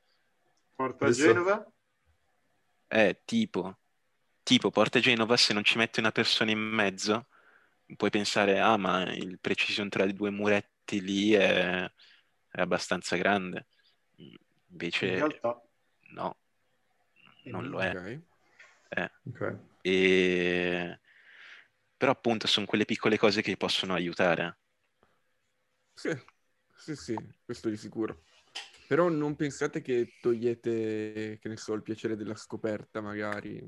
Porta 0.73 1.05
Adesso... 1.05 1.25
Genova? 1.25 1.71
Eh, 2.87 3.21
tipo. 3.25 3.77
Tipo, 4.43 4.71
Porta 4.71 4.99
Genova, 4.99 5.35
se 5.35 5.53
non 5.53 5.63
ci 5.63 5.77
metti 5.77 5.99
una 5.99 6.11
persona 6.11 6.51
in 6.51 6.59
mezzo, 6.59 7.27
puoi 7.95 8.09
pensare, 8.09 8.59
ah, 8.59 8.77
ma 8.77 9.03
il 9.13 9.39
precision 9.39 9.89
tra 9.89 10.03
i 10.05 10.13
due 10.13 10.29
muretti 10.29 11.01
lì 11.01 11.31
è, 11.33 11.83
è 11.83 12.61
abbastanza 12.61 13.15
grande. 13.15 13.67
Invece, 14.67 15.07
in 15.07 15.15
realtà... 15.15 15.61
no, 16.11 16.37
non 17.43 17.67
lo 17.67 17.81
è. 17.81 17.89
Okay. 17.89 18.25
Eh. 18.89 19.11
Okay. 19.29 19.57
E... 19.81 20.99
Però 21.97 22.11
appunto 22.11 22.47
sono 22.47 22.65
quelle 22.65 22.85
piccole 22.85 23.17
cose 23.17 23.41
che 23.41 23.57
possono 23.57 23.93
aiutare. 23.93 24.57
Sì, 25.93 26.09
sì, 26.75 26.95
sì, 26.95 27.15
questo 27.45 27.69
di 27.69 27.77
sicuro. 27.77 28.23
Però 28.87 29.07
non 29.07 29.35
pensate 29.35 29.81
che 29.81 30.17
togliete, 30.19 31.37
che 31.39 31.47
ne 31.47 31.57
so, 31.57 31.73
il 31.73 31.83
piacere 31.83 32.15
della 32.15 32.35
scoperta 32.35 33.01
magari, 33.01 33.65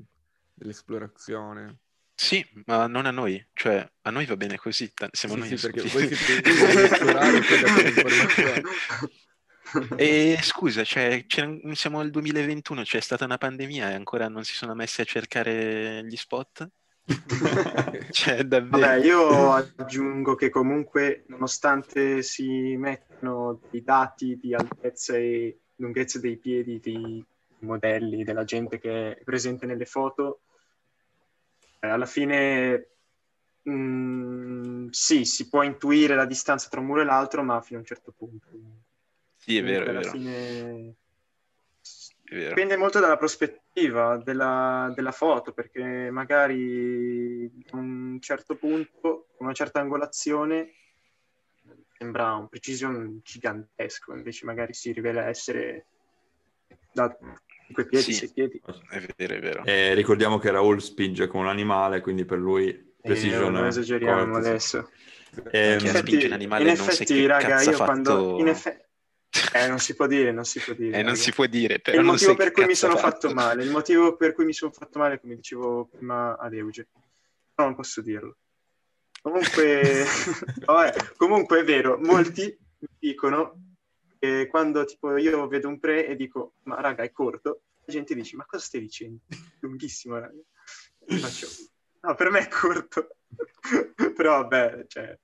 dell'esplorazione? 0.52 1.78
Sì, 2.16 2.46
ma 2.66 2.86
non 2.86 3.06
a 3.06 3.10
noi, 3.10 3.44
cioè 3.52 3.84
a 4.02 4.10
noi 4.10 4.24
va 4.24 4.36
bene 4.36 4.56
così, 4.56 4.94
t- 4.94 5.08
siamo 5.10 5.34
sì, 5.34 5.40
noi 5.40 5.56
sì, 5.56 5.66
perché 5.66 5.88
voi 5.88 6.14
siete 6.14 6.42
E 9.96 10.38
scusa, 10.42 10.84
cioè, 10.84 11.24
siamo 11.72 12.00
al 12.00 12.10
2021, 12.10 12.82
c'è 12.82 13.00
stata 13.00 13.24
una 13.24 13.38
pandemia 13.38 13.90
e 13.90 13.94
ancora 13.94 14.28
non 14.28 14.44
si 14.44 14.54
sono 14.54 14.74
messi 14.74 15.00
a 15.00 15.04
cercare 15.04 16.04
gli 16.04 16.16
spot? 16.16 16.68
cioè, 18.10 18.44
davvero. 18.44 18.78
Vabbè, 18.78 19.04
io 19.04 19.52
aggiungo 19.52 20.34
che 20.34 20.48
comunque, 20.48 21.24
nonostante 21.28 22.22
si 22.22 22.76
mettano 22.76 23.60
i 23.72 23.82
dati 23.82 24.38
di 24.40 24.54
altezza 24.54 25.16
e 25.16 25.58
lunghezza 25.76 26.18
dei 26.18 26.36
piedi 26.36 26.80
dei 26.80 27.24
modelli 27.60 28.24
della 28.24 28.44
gente 28.44 28.78
che 28.78 29.16
è 29.16 29.24
presente 29.24 29.66
nelle 29.66 29.86
foto, 29.86 30.42
alla 31.90 32.06
fine 32.06 32.88
mh, 33.62 33.72
mm, 33.72 34.88
sì, 34.90 35.24
si 35.24 35.48
può 35.48 35.62
intuire 35.62 36.14
la 36.14 36.26
distanza 36.26 36.68
tra 36.68 36.80
un 36.80 36.86
muro 36.86 37.00
e 37.00 37.04
l'altro, 37.04 37.42
ma 37.42 37.60
fino 37.60 37.78
a 37.78 37.82
un 37.82 37.86
certo 37.86 38.12
punto. 38.12 38.48
Sì, 39.36 39.58
è 39.58 39.62
vero, 39.62 39.90
alla 39.90 40.00
è 40.00 40.02
vero. 40.02 40.10
Fine... 40.10 40.94
Dipende 42.24 42.76
molto 42.76 43.00
dalla 43.00 43.18
prospettiva 43.18 44.16
della, 44.16 44.90
della, 44.94 45.12
foto, 45.12 45.52
perché 45.52 46.10
magari 46.10 47.44
a 47.70 47.76
un 47.76 48.18
certo 48.20 48.56
punto, 48.56 49.28
con 49.36 49.46
una 49.46 49.52
certa 49.52 49.80
angolazione, 49.80 50.72
sembra 51.96 52.34
un 52.34 52.48
precision 52.48 53.20
gigantesco, 53.22 54.14
invece 54.14 54.46
magari 54.46 54.72
si 54.72 54.90
rivela 54.90 55.26
essere 55.26 55.86
da 56.92 57.14
5 57.66 57.86
piedi, 57.86 58.12
6 58.12 58.26
sì, 58.26 58.32
piedi. 58.32 58.60
È 58.88 59.02
vero, 59.16 59.34
è 59.34 59.40
vero. 59.40 59.64
Eh, 59.64 59.94
ricordiamo 59.94 60.38
che 60.38 60.50
Raul 60.50 60.82
spinge 60.82 61.26
come 61.26 61.44
un 61.44 61.48
animale, 61.48 62.00
quindi 62.00 62.24
per 62.24 62.38
lui 62.38 62.94
precision... 63.00 63.46
Eh, 63.54 63.58
non 63.58 63.66
esageriamo 63.66 64.32
corte, 64.32 64.48
adesso. 64.48 64.90
Eh, 65.50 65.78
in 65.78 65.86
effetti, 65.86 66.24
in 66.26 66.68
effetti 66.68 67.26
raga, 67.26 67.62
io 67.62 67.76
quando... 67.76 68.38
In 68.38 68.48
effetti, 68.48 68.82
eh, 69.52 69.66
non 69.66 69.78
si 69.78 69.94
può 69.96 70.06
dire, 70.06 70.30
non 70.30 70.44
si 70.44 70.60
può 70.60 70.74
dire. 70.74 70.98
Eh, 70.98 71.02
non 71.02 71.16
si 71.16 71.32
può 71.32 71.46
dire, 71.46 71.80
però 71.80 71.98
il 71.98 72.04
motivo 72.04 72.34
per 72.36 72.52
cui 72.52 72.66
mi 72.66 72.74
sono 72.74 72.96
fatto. 72.96 73.28
fatto 73.28 73.34
male, 73.34 73.64
il 73.64 73.70
motivo 73.70 74.16
per 74.16 74.32
cui 74.32 74.44
mi 74.44 74.52
sono 74.52 74.70
fatto 74.70 74.98
male, 74.98 75.20
come 75.20 75.34
dicevo 75.34 75.88
prima 75.90 76.36
ad 76.36 76.54
Euge, 76.54 76.88
no, 77.56 77.64
non 77.64 77.74
posso 77.74 78.00
dirlo. 78.00 78.36
Comunque, 79.20 80.04
vabbè, 80.64 81.14
comunque 81.16 81.60
è 81.60 81.64
vero, 81.64 81.98
molti 81.98 82.56
dicono 82.98 83.73
che 84.24 84.46
quando 84.46 84.84
tipo 84.84 85.16
io 85.16 85.46
vedo 85.48 85.68
un 85.68 85.78
pre 85.78 86.06
e 86.06 86.16
dico, 86.16 86.54
ma 86.64 86.80
raga, 86.80 87.02
è 87.02 87.12
corto, 87.12 87.62
la 87.84 87.92
gente 87.92 88.14
dice, 88.14 88.36
ma 88.36 88.46
cosa 88.46 88.64
stai 88.64 88.80
dicendo? 88.80 89.20
Lunghissimo, 89.60 90.18
raga. 90.18 90.40
E 91.06 91.18
faccio, 91.18 91.46
no, 92.00 92.14
per 92.14 92.30
me 92.30 92.40
è 92.40 92.48
corto. 92.48 93.16
però 94.16 94.42
vabbè, 94.42 94.84
cioè, 94.86 95.18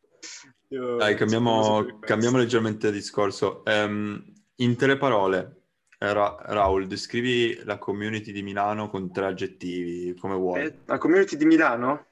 io 0.69 0.97
Dai, 0.97 1.15
cambiamo, 1.15 1.99
cambiamo 2.01 2.37
leggermente 2.37 2.93
discorso. 2.93 3.63
Um, 3.65 4.23
in 4.57 4.77
tre 4.77 4.99
parole, 4.99 5.63
Ra- 5.99 6.37
Raul, 6.39 6.87
descrivi 6.87 7.63
la 7.65 7.79
community 7.79 8.33
di 8.33 8.43
Milano 8.43 8.91
con 8.91 9.11
tre 9.11 9.27
aggettivi, 9.27 10.15
come 10.19 10.35
vuoi. 10.35 10.61
Eh, 10.61 10.79
la 10.85 10.99
community 10.99 11.37
di 11.37 11.47
Milano? 11.47 12.07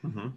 Uh-huh. 0.00 0.32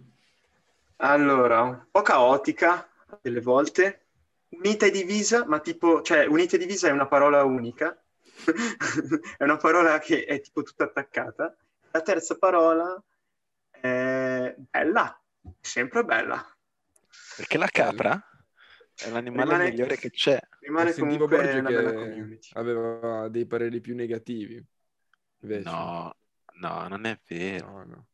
Allora, 0.96 1.62
un 1.62 1.86
po' 1.90 2.02
caotica 2.02 2.88
delle 3.20 3.40
volte, 3.40 4.09
unita 4.50 4.86
e 4.86 4.90
divisa, 4.90 5.46
ma 5.46 5.60
tipo, 5.60 6.02
cioè, 6.02 6.26
unita 6.26 6.56
e 6.56 6.58
divisa 6.58 6.88
è 6.88 6.92
una 6.92 7.06
parola 7.06 7.44
unica, 7.44 7.96
è 9.36 9.42
una 9.42 9.56
parola 9.56 9.98
che 9.98 10.24
è 10.24 10.40
tipo 10.40 10.62
tutta 10.62 10.84
attaccata. 10.84 11.56
La 11.92 12.02
terza 12.02 12.36
parola 12.36 13.02
è 13.70 14.54
bella, 14.56 15.20
sempre 15.60 16.04
bella. 16.04 16.44
Perché 17.36 17.58
la 17.58 17.68
capra 17.68 18.22
è 18.94 19.10
l'animale 19.10 19.50
rimane, 19.50 19.70
migliore 19.70 19.96
che 19.96 20.10
c'è. 20.10 20.38
Rimane 20.60 20.92
comunque 20.92 21.58
una 21.58 21.70
bella 21.70 21.92
community. 21.92 22.48
Aveva 22.52 23.28
dei 23.28 23.46
pareri 23.46 23.80
più 23.80 23.94
negativi. 23.94 24.64
Invece. 25.42 25.68
No, 25.68 26.14
no, 26.60 26.88
non 26.88 27.06
è 27.06 27.18
vero. 27.26 27.70
No, 27.70 27.84
no. 27.84 28.06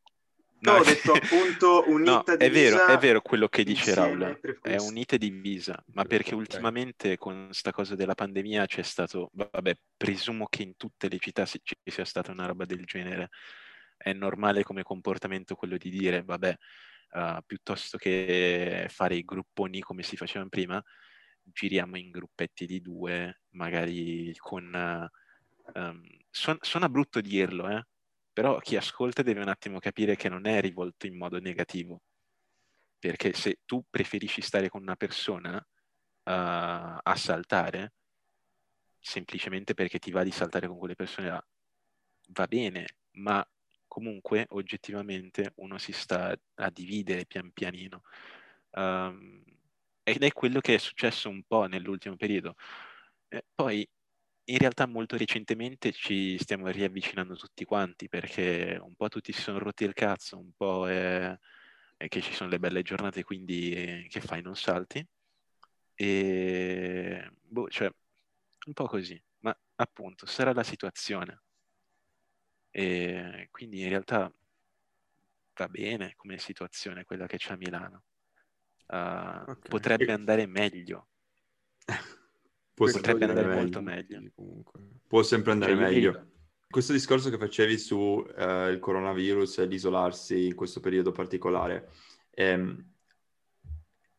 No, 0.58 0.72
ho 0.72 0.84
detto 0.84 1.12
appunto 1.14 1.84
unita 1.88 2.32
no, 2.32 2.38
è 2.38 2.50
vero, 2.50 2.86
è 2.86 2.96
vero 2.98 3.20
quello 3.20 3.48
che 3.48 3.62
dice 3.62 3.94
Raul, 3.94 4.40
è 4.62 4.76
unita 4.76 5.16
e 5.16 5.18
divisa, 5.18 5.82
ma 5.92 6.04
perché 6.04 6.34
ultimamente 6.34 7.18
con 7.18 7.46
questa 7.46 7.72
cosa 7.72 7.94
della 7.94 8.14
pandemia 8.14 8.66
c'è 8.66 8.82
stato, 8.82 9.30
vabbè, 9.32 9.76
presumo 9.96 10.46
che 10.46 10.62
in 10.62 10.76
tutte 10.76 11.08
le 11.08 11.18
città 11.18 11.44
ci 11.44 11.60
sia 11.84 12.04
stata 12.04 12.32
una 12.32 12.46
roba 12.46 12.64
del 12.64 12.84
genere, 12.84 13.28
è 13.96 14.12
normale 14.12 14.62
come 14.62 14.82
comportamento 14.82 15.54
quello 15.56 15.76
di 15.76 15.90
dire, 15.90 16.22
vabbè, 16.22 16.56
uh, 17.12 17.38
piuttosto 17.44 17.98
che 17.98 18.86
fare 18.88 19.16
i 19.16 19.24
grupponi 19.24 19.80
come 19.80 20.02
si 20.02 20.16
facevano 20.16 20.48
prima, 20.48 20.82
giriamo 21.42 21.96
in 21.98 22.10
gruppetti 22.10 22.66
di 22.66 22.80
due, 22.80 23.42
magari 23.50 24.34
con... 24.36 24.72
Uh, 24.72 25.78
um, 25.78 26.02
suona, 26.30 26.58
suona 26.62 26.88
brutto 26.88 27.20
dirlo, 27.20 27.68
eh? 27.68 27.86
Però 28.36 28.58
chi 28.58 28.76
ascolta 28.76 29.22
deve 29.22 29.40
un 29.40 29.48
attimo 29.48 29.78
capire 29.78 30.14
che 30.14 30.28
non 30.28 30.46
è 30.46 30.60
rivolto 30.60 31.06
in 31.06 31.16
modo 31.16 31.40
negativo, 31.40 32.02
perché 32.98 33.32
se 33.32 33.60
tu 33.64 33.82
preferisci 33.88 34.42
stare 34.42 34.68
con 34.68 34.82
una 34.82 34.94
persona 34.94 35.56
uh, 35.56 35.62
a 36.22 37.14
saltare, 37.16 37.94
semplicemente 39.00 39.72
perché 39.72 39.98
ti 39.98 40.10
va 40.10 40.22
di 40.22 40.32
saltare 40.32 40.66
con 40.66 40.76
quelle 40.76 40.94
persone 40.94 41.28
là, 41.28 41.42
va 42.32 42.46
bene, 42.46 42.84
ma 43.12 43.42
comunque 43.86 44.44
oggettivamente 44.50 45.52
uno 45.56 45.78
si 45.78 45.92
sta 45.92 46.38
a 46.56 46.70
dividere 46.70 47.24
pian 47.24 47.50
pianino. 47.52 48.02
Um, 48.72 49.42
ed 50.02 50.22
è 50.22 50.30
quello 50.32 50.60
che 50.60 50.74
è 50.74 50.78
successo 50.78 51.30
un 51.30 51.42
po' 51.44 51.64
nell'ultimo 51.64 52.16
periodo. 52.16 52.54
Eh, 53.28 53.46
poi 53.54 53.88
in 54.48 54.58
realtà 54.58 54.86
molto 54.86 55.16
recentemente 55.16 55.92
ci 55.92 56.38
stiamo 56.38 56.68
riavvicinando 56.68 57.34
tutti 57.36 57.64
quanti 57.64 58.08
perché 58.08 58.78
un 58.80 58.94
po' 58.94 59.08
tutti 59.08 59.32
si 59.32 59.40
sono 59.40 59.58
rotti 59.58 59.84
il 59.84 59.92
cazzo, 59.92 60.38
un 60.38 60.52
po' 60.56 60.88
è, 60.88 61.36
è 61.96 62.08
che 62.08 62.20
ci 62.20 62.32
sono 62.32 62.50
le 62.50 62.58
belle 62.58 62.82
giornate, 62.82 63.24
quindi 63.24 63.72
eh, 63.72 64.06
che 64.08 64.20
fai, 64.20 64.42
non 64.42 64.54
salti. 64.54 65.04
E 65.94 67.30
boh, 67.42 67.68
cioè, 67.68 67.90
un 68.66 68.72
po' 68.72 68.86
così, 68.86 69.20
ma 69.40 69.56
appunto 69.76 70.26
sarà 70.26 70.52
la 70.52 70.62
situazione. 70.62 71.42
E 72.70 73.48
quindi 73.50 73.80
in 73.82 73.88
realtà 73.88 74.30
va 75.54 75.68
bene 75.68 76.14
come 76.14 76.38
situazione 76.38 77.04
quella 77.04 77.26
che 77.26 77.38
c'è 77.38 77.54
a 77.54 77.56
Milano. 77.56 78.04
Uh, 78.86 79.50
okay. 79.50 79.68
Potrebbe 79.68 80.12
andare 80.12 80.46
meglio. 80.46 81.08
Può 82.76 82.90
potrebbe 82.90 83.24
andare 83.24 83.46
meglio. 83.46 83.60
molto 83.60 83.80
meglio. 83.80 84.20
Può 85.08 85.22
sempre 85.22 85.52
andare 85.52 85.74
cioè, 85.74 85.80
meglio. 85.82 86.26
Questo 86.68 86.92
discorso 86.92 87.30
che 87.30 87.38
facevi 87.38 87.78
sul 87.78 88.18
uh, 88.36 88.78
coronavirus 88.78 89.60
e 89.60 89.66
l'isolarsi 89.66 90.48
in 90.48 90.54
questo 90.54 90.80
periodo 90.80 91.10
particolare, 91.10 91.88
ehm, 92.32 92.84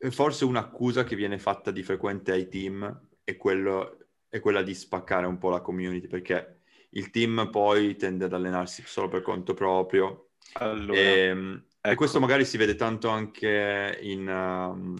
forse 0.09 0.43
un'accusa 0.45 1.03
che 1.03 1.15
viene 1.15 1.37
fatta 1.37 1.69
di 1.69 1.83
frequente 1.83 2.31
ai 2.31 2.49
team 2.49 3.07
è, 3.23 3.37
quello, 3.37 4.07
è 4.27 4.39
quella 4.39 4.63
di 4.63 4.73
spaccare 4.73 5.27
un 5.27 5.37
po' 5.37 5.49
la 5.49 5.61
community, 5.61 6.07
perché 6.07 6.61
il 6.91 7.11
team 7.11 7.49
poi 7.51 7.95
tende 7.95 8.25
ad 8.25 8.33
allenarsi 8.33 8.81
solo 8.87 9.07
per 9.07 9.21
conto 9.21 9.53
proprio. 9.53 10.29
Allora, 10.53 10.97
e, 10.97 11.19
ehm, 11.25 11.63
ecco. 11.79 11.89
e 11.91 11.95
questo 11.95 12.19
magari 12.19 12.43
si 12.43 12.57
vede 12.57 12.73
tanto 12.73 13.09
anche 13.09 13.99
in, 14.01 14.27
um, 14.27 14.95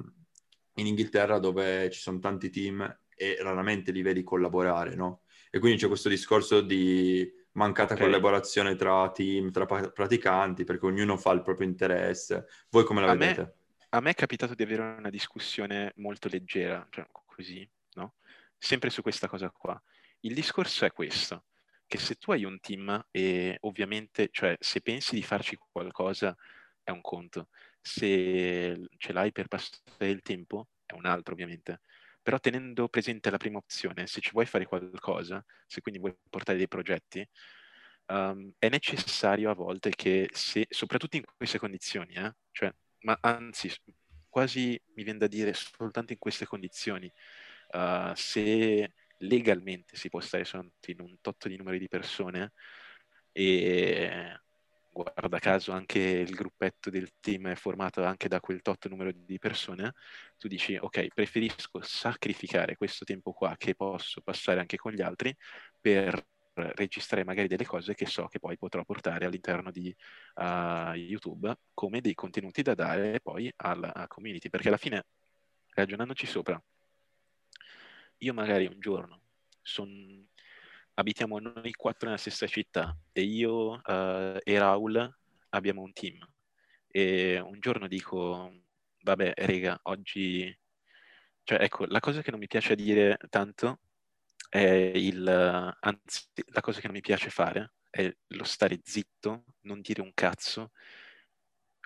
in 0.76 0.86
Inghilterra 0.86 1.40
dove 1.40 1.90
ci 1.90 2.00
sono 2.00 2.20
tanti 2.20 2.52
team 2.52 2.96
e 3.18 3.38
raramente 3.42 3.92
li 3.92 4.04
vedi 4.04 4.24
collaborare, 4.24 4.96
no? 4.96 5.24
E 5.50 5.60
quindi 5.60 5.80
c'è 5.80 5.88
questo 5.88 6.08
discorso 6.08 6.62
di 6.62 7.30
mancata 7.54 7.94
okay. 7.96 8.06
collaborazione 8.06 8.76
tra 8.76 9.10
team, 9.12 9.52
tra 9.52 9.66
praticanti, 9.66 10.64
perché 10.64 10.86
ognuno 10.86 11.18
fa 11.18 11.32
il 11.32 11.42
proprio 11.42 11.68
interesse. 11.68 12.46
Voi 12.70 12.84
come 12.84 13.02
la 13.02 13.12
a 13.12 13.16
vedete? 13.16 13.42
Me, 13.42 13.54
a 13.90 14.00
me 14.00 14.12
è 14.12 14.14
capitato 14.14 14.54
di 14.54 14.64
avere 14.64 14.82
una 14.82 15.10
discussione 15.10 15.94
molto 15.96 16.30
leggera, 16.30 16.86
cioè 16.92 17.08
così, 17.26 17.68
no? 17.96 18.14
Sempre 18.58 18.92
su 18.92 19.02
questa 19.02 19.28
cosa 19.28 19.50
qua. 19.50 19.82
Il 20.22 20.36
discorso 20.36 20.86
è 20.86 20.92
questo, 20.92 21.46
che 21.88 21.98
se 21.98 22.16
tu 22.16 22.32
hai 22.32 22.44
un 22.44 22.60
team 22.60 23.06
e 23.10 23.58
ovviamente, 23.62 24.30
cioè 24.32 24.56
se 24.60 24.82
pensi 24.82 25.16
di 25.16 25.24
farci 25.24 25.58
qualcosa 25.72 26.36
è 26.84 26.92
un 26.92 27.02
conto, 27.02 27.50
se 27.82 28.88
ce 28.98 29.14
l'hai 29.14 29.32
per 29.32 29.48
passare 29.48 30.10
il 30.10 30.22
tempo 30.22 30.68
è 30.86 30.94
un 30.94 31.06
altro 31.06 31.34
ovviamente 31.34 31.82
però 32.28 32.40
tenendo 32.42 32.90
presente 32.90 33.30
la 33.30 33.38
prima 33.38 33.58
opzione, 33.58 34.06
se 34.06 34.20
ci 34.20 34.32
vuoi 34.32 34.46
fare 34.46 34.66
qualcosa, 34.66 35.42
se 35.66 35.80
quindi 35.80 35.98
vuoi 35.98 36.14
portare 36.30 36.58
dei 36.58 36.68
progetti, 36.68 37.26
um, 38.08 38.52
è 38.60 38.68
necessario 38.68 39.50
a 39.50 39.54
volte 39.54 39.92
che, 39.92 40.28
se, 40.34 40.66
soprattutto 40.70 41.16
in 41.16 41.24
queste 41.38 41.58
condizioni, 41.58 42.16
eh, 42.16 42.36
cioè, 42.52 42.70
ma 43.04 43.18
anzi, 43.22 43.72
quasi 44.28 44.78
mi 44.96 45.04
viene 45.04 45.20
da 45.20 45.28
dire 45.28 45.54
soltanto 45.54 46.12
in 46.12 46.20
queste 46.20 46.46
condizioni, 46.46 47.10
uh, 47.70 48.12
se 48.14 48.92
legalmente 49.20 49.96
si 49.96 50.10
può 50.10 50.20
stare 50.20 50.44
soltanto 50.44 50.92
in 50.92 51.00
un 51.00 51.22
tot 51.22 51.48
di 51.48 51.56
numeri 51.56 51.80
di 51.80 51.88
persone 51.88 52.52
e 53.32 54.38
guarda 55.04 55.40
caso 55.40 55.72
anche 55.72 56.00
il 56.00 56.34
gruppetto 56.34 56.90
del 56.90 57.12
team 57.20 57.50
è 57.50 57.56
formato 57.56 58.04
anche 58.04 58.28
da 58.28 58.40
quel 58.40 58.62
tot 58.62 58.88
numero 58.88 59.12
di 59.14 59.38
persone, 59.38 59.94
tu 60.38 60.48
dici 60.48 60.76
ok, 60.76 61.08
preferisco 61.14 61.82
sacrificare 61.82 62.76
questo 62.76 63.06
tempo 63.06 63.32
qua 63.34 63.56
che 63.58 63.76
posso 63.76 64.22
passare 64.22 64.60
anche 64.60 64.78
con 64.78 64.92
gli 64.92 65.02
altri 65.02 65.36
per 65.80 66.26
registrare 66.76 67.24
magari 67.24 67.48
delle 67.48 67.66
cose 67.66 67.94
che 67.94 68.08
so 68.08 68.28
che 68.28 68.40
poi 68.40 68.58
potrò 68.58 68.84
portare 68.84 69.26
all'interno 69.26 69.70
di 69.70 69.96
uh, 70.36 70.94
YouTube 70.94 71.56
come 71.74 72.02
dei 72.02 72.16
contenuti 72.16 72.64
da 72.64 72.74
dare 72.74 73.20
poi 73.22 73.52
alla 73.58 74.06
community, 74.08 74.50
perché 74.50 74.70
alla 74.70 74.78
fine, 74.78 75.06
ragionandoci 75.76 76.26
sopra, 76.26 76.60
io 78.20 78.34
magari 78.34 78.66
un 78.66 78.80
giorno 78.80 79.22
sono 79.62 80.26
abitiamo 81.00 81.40
noi 81.40 81.74
quattro 81.74 82.08
nella 82.08 82.20
stessa 82.20 82.48
città 82.48 82.96
e 83.12 83.22
io 83.22 83.74
uh, 83.74 84.38
e 84.44 84.58
Raul 84.58 85.18
abbiamo 85.50 85.82
un 85.82 85.94
team. 85.94 86.18
E 86.88 87.40
un 87.40 87.60
giorno 87.60 87.88
dico, 87.88 88.52
vabbè, 89.02 89.34
rega, 89.38 89.80
oggi... 89.84 90.56
Cioè, 91.44 91.62
ecco, 91.62 91.86
la 91.86 92.00
cosa 92.00 92.22
che 92.22 92.32
non 92.32 92.40
mi 92.40 92.48
piace 92.48 92.76
dire 92.76 93.18
tanto 93.30 93.80
è 94.50 94.60
il... 94.60 95.28
Anzi, 95.80 96.26
la 96.48 96.62
cosa 96.62 96.80
che 96.80 96.88
non 96.88 96.96
mi 96.96 97.02
piace 97.02 97.30
fare 97.30 97.74
è 97.90 98.12
lo 98.28 98.44
stare 98.44 98.80
zitto, 98.84 99.46
non 99.62 99.82
dire 99.82 100.02
un 100.02 100.12
cazzo, 100.14 100.72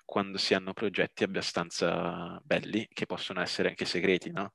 quando 0.04 0.38
si 0.38 0.54
hanno 0.54 0.72
progetti 0.72 1.24
abbastanza 1.24 2.40
belli, 2.44 2.88
che 2.92 3.06
possono 3.06 3.40
essere 3.40 3.68
anche 3.68 3.84
segreti, 3.84 4.30
no? 4.30 4.52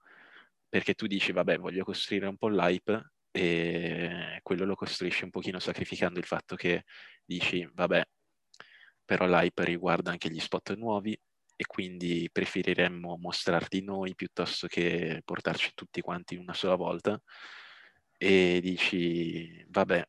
Perché 0.67 0.95
tu 0.95 1.07
dici, 1.07 1.31
vabbè, 1.31 1.57
voglio 1.59 1.83
costruire 1.83 2.27
un 2.27 2.37
po' 2.37 2.49
l'hype, 2.49 3.11
e 3.31 4.39
quello 4.43 4.65
lo 4.65 4.75
costruisci 4.75 5.23
un 5.23 5.29
pochino 5.29 5.59
sacrificando 5.59 6.19
il 6.19 6.25
fatto 6.25 6.55
che 6.55 6.83
dici, 7.23 7.67
vabbè, 7.73 8.03
però 9.05 9.25
l'hype 9.25 9.63
riguarda 9.63 10.11
anche 10.11 10.29
gli 10.29 10.39
spot 10.39 10.75
nuovi 10.75 11.19
e 11.55 11.65
quindi 11.65 12.29
preferiremmo 12.31 13.17
mostrarti 13.17 13.81
noi 13.81 14.15
piuttosto 14.15 14.67
che 14.67 15.21
portarci 15.25 15.71
tutti 15.73 16.01
quanti 16.01 16.35
una 16.35 16.53
sola 16.53 16.75
volta 16.75 17.19
e 18.17 18.59
dici, 18.61 19.63
vabbè, 19.69 20.07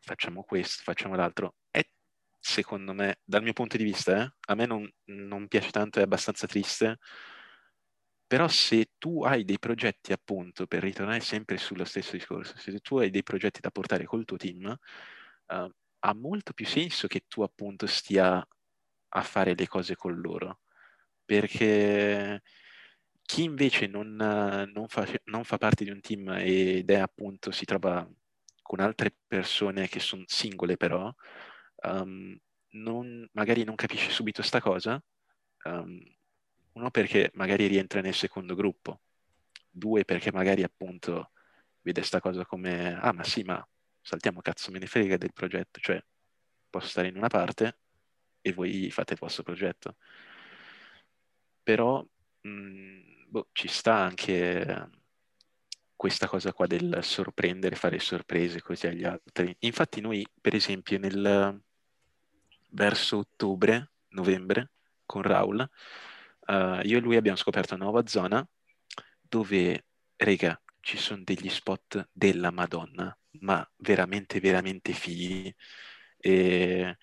facciamo 0.00 0.42
questo, 0.42 0.82
facciamo 0.82 1.14
l'altro. 1.14 1.56
E 1.70 1.90
secondo 2.38 2.92
me, 2.92 3.20
dal 3.24 3.42
mio 3.42 3.52
punto 3.52 3.76
di 3.76 3.84
vista, 3.84 4.24
eh, 4.24 4.32
a 4.46 4.54
me 4.54 4.66
non, 4.66 4.90
non 5.04 5.48
piace 5.48 5.70
tanto, 5.70 5.98
è 5.98 6.02
abbastanza 6.02 6.46
triste 6.46 6.98
però 8.32 8.48
se 8.48 8.92
tu 8.96 9.24
hai 9.24 9.44
dei 9.44 9.58
progetti, 9.58 10.10
appunto, 10.10 10.66
per 10.66 10.82
ritornare 10.82 11.20
sempre 11.20 11.58
sullo 11.58 11.84
stesso 11.84 12.12
discorso, 12.12 12.56
se 12.56 12.78
tu 12.78 12.96
hai 12.96 13.10
dei 13.10 13.22
progetti 13.22 13.60
da 13.60 13.70
portare 13.70 14.06
col 14.06 14.24
tuo 14.24 14.38
team, 14.38 14.64
uh, 14.70 15.70
ha 15.98 16.14
molto 16.14 16.54
più 16.54 16.64
senso 16.64 17.08
che 17.08 17.24
tu 17.28 17.42
appunto 17.42 17.86
stia 17.86 18.42
a 19.08 19.22
fare 19.22 19.54
le 19.54 19.68
cose 19.68 19.96
con 19.96 20.18
loro. 20.18 20.60
Perché 21.26 22.40
chi 23.20 23.42
invece 23.42 23.86
non, 23.86 24.14
non, 24.16 24.88
fa, 24.88 25.06
non 25.24 25.44
fa 25.44 25.58
parte 25.58 25.84
di 25.84 25.90
un 25.90 26.00
team 26.00 26.30
ed 26.38 26.90
è 26.90 26.96
appunto, 27.00 27.50
si 27.50 27.66
trova 27.66 28.08
con 28.62 28.80
altre 28.80 29.14
persone 29.26 29.88
che 29.88 30.00
sono 30.00 30.22
singole 30.26 30.78
però, 30.78 31.14
um, 31.82 32.34
non, 32.70 33.28
magari 33.32 33.64
non 33.64 33.74
capisce 33.74 34.08
subito 34.10 34.40
sta 34.40 34.62
cosa, 34.62 34.98
um, 35.64 36.00
uno 36.72 36.90
perché 36.90 37.30
magari 37.34 37.66
rientra 37.66 38.00
nel 38.00 38.14
secondo 38.14 38.54
gruppo, 38.54 39.00
due 39.70 40.04
perché 40.04 40.32
magari 40.32 40.62
appunto 40.62 41.30
vede 41.82 42.02
sta 42.02 42.20
cosa 42.20 42.46
come, 42.46 42.98
ah 42.98 43.12
ma 43.12 43.24
sì, 43.24 43.42
ma 43.42 43.66
saltiamo 44.00 44.40
cazzo 44.40 44.70
me 44.70 44.78
ne 44.78 44.86
frega 44.86 45.16
del 45.16 45.32
progetto, 45.32 45.80
cioè 45.80 46.02
posso 46.70 46.88
stare 46.88 47.08
in 47.08 47.16
una 47.16 47.28
parte 47.28 47.78
e 48.40 48.52
voi 48.52 48.90
fate 48.90 49.14
il 49.14 49.18
vostro 49.20 49.42
progetto. 49.42 49.96
Però 51.62 52.04
mh, 52.40 52.48
mm, 52.48 53.00
boh, 53.28 53.48
ci 53.52 53.68
sta 53.68 53.96
anche 53.96 54.90
questa 55.96 56.26
cosa 56.26 56.52
qua 56.52 56.66
del 56.66 56.98
sorprendere, 57.02 57.76
fare 57.76 57.98
sorprese 58.00 58.60
così 58.60 58.88
agli 58.88 59.04
altri. 59.04 59.54
Infatti 59.60 60.00
noi, 60.00 60.26
per 60.40 60.54
esempio, 60.54 60.98
nel 60.98 61.62
verso 62.70 63.18
ottobre, 63.18 63.92
novembre, 64.08 64.70
con 65.06 65.22
Raul, 65.22 65.68
uh, 66.52 66.80
io 66.84 66.98
e 66.98 67.00
lui 67.00 67.16
abbiamo 67.16 67.36
scoperto 67.36 67.74
una 67.74 67.84
nuova 67.84 68.06
zona 68.06 68.46
dove, 69.20 69.86
rega, 70.16 70.60
ci 70.80 70.98
sono 70.98 71.22
degli 71.24 71.48
spot 71.48 72.08
della 72.12 72.50
Madonna, 72.50 73.16
ma 73.40 73.66
veramente, 73.76 74.40
veramente 74.40 74.92
fighi. 74.92 75.54
E 76.18 76.96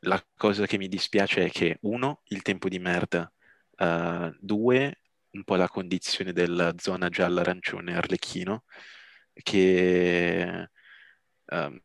la 0.00 0.26
cosa 0.36 0.66
che 0.66 0.78
mi 0.78 0.88
dispiace 0.88 1.46
è 1.46 1.50
che, 1.50 1.78
uno, 1.82 2.22
il 2.26 2.42
tempo 2.42 2.68
di 2.68 2.78
merda, 2.78 3.30
uh, 3.78 4.34
due, 4.40 5.00
un 5.30 5.44
po' 5.44 5.56
la 5.56 5.68
condizione 5.68 6.32
della 6.32 6.74
zona 6.78 7.08
gialla-arancione 7.08 7.94
arlecchino, 7.96 8.64
che 9.32 10.70
um, 11.46 11.80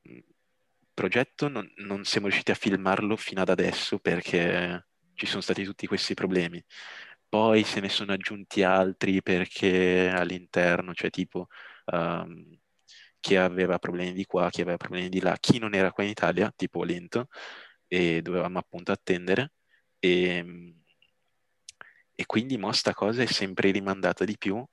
progetto 0.93 1.47
non, 1.49 1.69
non 1.77 2.03
siamo 2.05 2.27
riusciti 2.27 2.51
a 2.51 2.55
filmarlo 2.55 3.15
fino 3.17 3.41
ad 3.41 3.49
adesso 3.49 3.99
perché 3.99 4.87
ci 5.15 5.25
sono 5.25 5.41
stati 5.41 5.63
tutti 5.63 5.87
questi 5.87 6.13
problemi. 6.13 6.63
Poi 7.31 7.63
se 7.63 7.79
ne 7.79 7.87
sono 7.87 8.11
aggiunti 8.11 8.61
altri 8.63 9.21
perché 9.21 10.09
all'interno, 10.09 10.93
cioè 10.93 11.09
tipo 11.09 11.47
um, 11.85 12.59
chi 13.21 13.35
aveva 13.37 13.79
problemi 13.79 14.11
di 14.13 14.25
qua, 14.25 14.49
chi 14.49 14.61
aveva 14.61 14.75
problemi 14.77 15.07
di 15.09 15.21
là, 15.21 15.37
chi 15.39 15.57
non 15.57 15.73
era 15.73 15.93
qua 15.93 16.03
in 16.03 16.09
Italia, 16.09 16.51
tipo 16.53 16.83
lento, 16.83 17.27
e 17.87 18.21
dovevamo 18.21 18.59
appunto 18.59 18.91
attendere. 18.91 19.53
E, 19.99 20.75
e 22.13 22.25
quindi 22.25 22.57
mo 22.57 22.71
sta 22.71 22.93
cosa 22.93 23.21
è 23.23 23.25
sempre 23.25 23.71
rimandata 23.71 24.25
di 24.25 24.37
più 24.37 24.63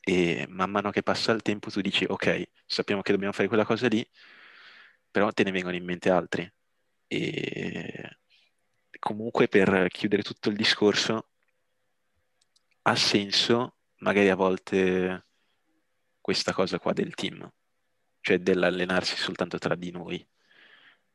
e 0.00 0.46
man 0.48 0.70
mano 0.70 0.90
che 0.90 1.02
passa 1.02 1.32
il 1.32 1.42
tempo 1.42 1.70
tu 1.70 1.80
dici 1.80 2.04
ok, 2.08 2.50
sappiamo 2.66 3.02
che 3.02 3.12
dobbiamo 3.12 3.32
fare 3.32 3.48
quella 3.48 3.64
cosa 3.64 3.86
lì, 3.88 4.04
però 5.10 5.30
te 5.32 5.44
ne 5.44 5.50
vengono 5.50 5.76
in 5.76 5.84
mente 5.84 6.10
altri. 6.10 6.50
E 7.06 8.16
comunque 8.98 9.48
per 9.48 9.88
chiudere 9.88 10.22
tutto 10.22 10.48
il 10.48 10.56
discorso, 10.56 11.28
ha 12.82 12.96
senso 12.96 13.76
magari 13.98 14.28
a 14.28 14.34
volte 14.34 15.26
questa 16.20 16.52
cosa 16.52 16.78
qua 16.78 16.92
del 16.92 17.14
team, 17.14 17.48
cioè 18.20 18.38
dell'allenarsi 18.38 19.16
soltanto 19.16 19.58
tra 19.58 19.74
di 19.74 19.90
noi. 19.90 20.26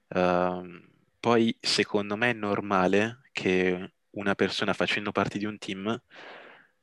Uh, 0.09 0.81
poi 1.19 1.55
secondo 1.59 2.15
me 2.15 2.29
è 2.31 2.33
normale 2.33 3.21
che 3.31 3.93
una 4.11 4.35
persona 4.35 4.73
facendo 4.73 5.11
parte 5.11 5.37
di 5.37 5.45
un 5.45 5.57
team 5.57 6.01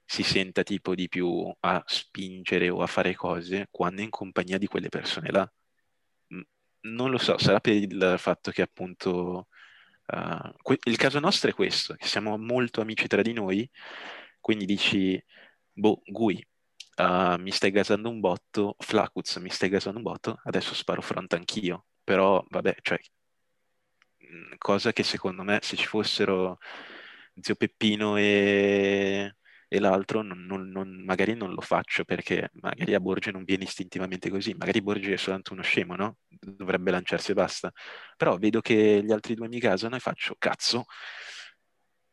si 0.04 0.22
senta 0.22 0.62
tipo 0.62 0.94
di 0.94 1.08
più 1.08 1.52
a 1.60 1.82
spingere 1.86 2.68
o 2.68 2.82
a 2.82 2.86
fare 2.86 3.14
cose 3.14 3.68
quando 3.70 4.02
è 4.02 4.04
in 4.04 4.10
compagnia 4.10 4.58
di 4.58 4.66
quelle 4.66 4.88
persone 4.90 5.30
là. 5.30 5.50
Non 6.82 7.10
lo 7.10 7.18
so, 7.18 7.38
sarà 7.38 7.60
per 7.60 7.74
il 7.74 8.14
fatto 8.18 8.50
che 8.50 8.60
appunto 8.60 9.48
uh, 10.06 10.52
que- 10.60 10.78
il 10.84 10.96
caso 10.98 11.18
nostro 11.18 11.48
è 11.50 11.54
questo, 11.54 11.94
che 11.94 12.06
siamo 12.06 12.36
molto 12.36 12.82
amici 12.82 13.06
tra 13.06 13.22
di 13.22 13.32
noi, 13.32 13.68
quindi 14.44 14.66
dici, 14.66 15.18
boh, 15.72 16.02
Gui, 16.04 16.46
uh, 16.98 17.36
mi 17.40 17.50
stai 17.50 17.70
gasando 17.70 18.10
un 18.10 18.20
botto, 18.20 18.76
Flacuz, 18.78 19.36
mi 19.36 19.48
stai 19.48 19.70
gasando 19.70 19.96
un 19.96 20.04
botto, 20.04 20.38
adesso 20.44 20.74
sparo 20.74 21.00
front 21.00 21.32
anch'io, 21.32 21.86
però 22.04 22.44
vabbè, 22.50 22.76
cioè, 22.82 22.98
cosa 24.58 24.92
che 24.92 25.02
secondo 25.02 25.42
me 25.44 25.60
se 25.62 25.76
ci 25.76 25.86
fossero 25.86 26.58
zio 27.40 27.54
Peppino 27.54 28.18
e, 28.18 29.36
e 29.66 29.78
l'altro 29.80 30.20
non, 30.20 30.44
non, 30.44 30.68
non, 30.68 31.02
magari 31.06 31.34
non 31.34 31.54
lo 31.54 31.62
faccio 31.62 32.04
perché 32.04 32.50
magari 32.60 32.92
a 32.94 33.00
Borgia 33.00 33.30
non 33.30 33.44
viene 33.44 33.64
istintivamente 33.64 34.28
così, 34.28 34.52
magari 34.52 34.82
Borgia 34.82 35.14
è 35.14 35.16
soltanto 35.16 35.54
uno 35.54 35.62
scemo, 35.62 35.94
no? 35.96 36.18
Dovrebbe 36.28 36.90
lanciarsi 36.90 37.30
e 37.30 37.34
basta. 37.34 37.72
Però 38.16 38.36
vedo 38.36 38.60
che 38.60 39.00
gli 39.02 39.10
altri 39.10 39.34
due 39.34 39.48
mi 39.48 39.58
gasano 39.58 39.96
e 39.96 40.00
faccio 40.00 40.36
cazzo 40.38 40.84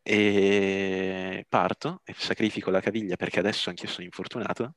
e 0.03 1.45
parto 1.47 2.01
e 2.03 2.13
sacrifico 2.17 2.71
la 2.71 2.81
caviglia 2.81 3.15
perché 3.15 3.39
adesso 3.39 3.69
anch'io 3.69 3.87
sono 3.87 4.05
infortunato, 4.05 4.75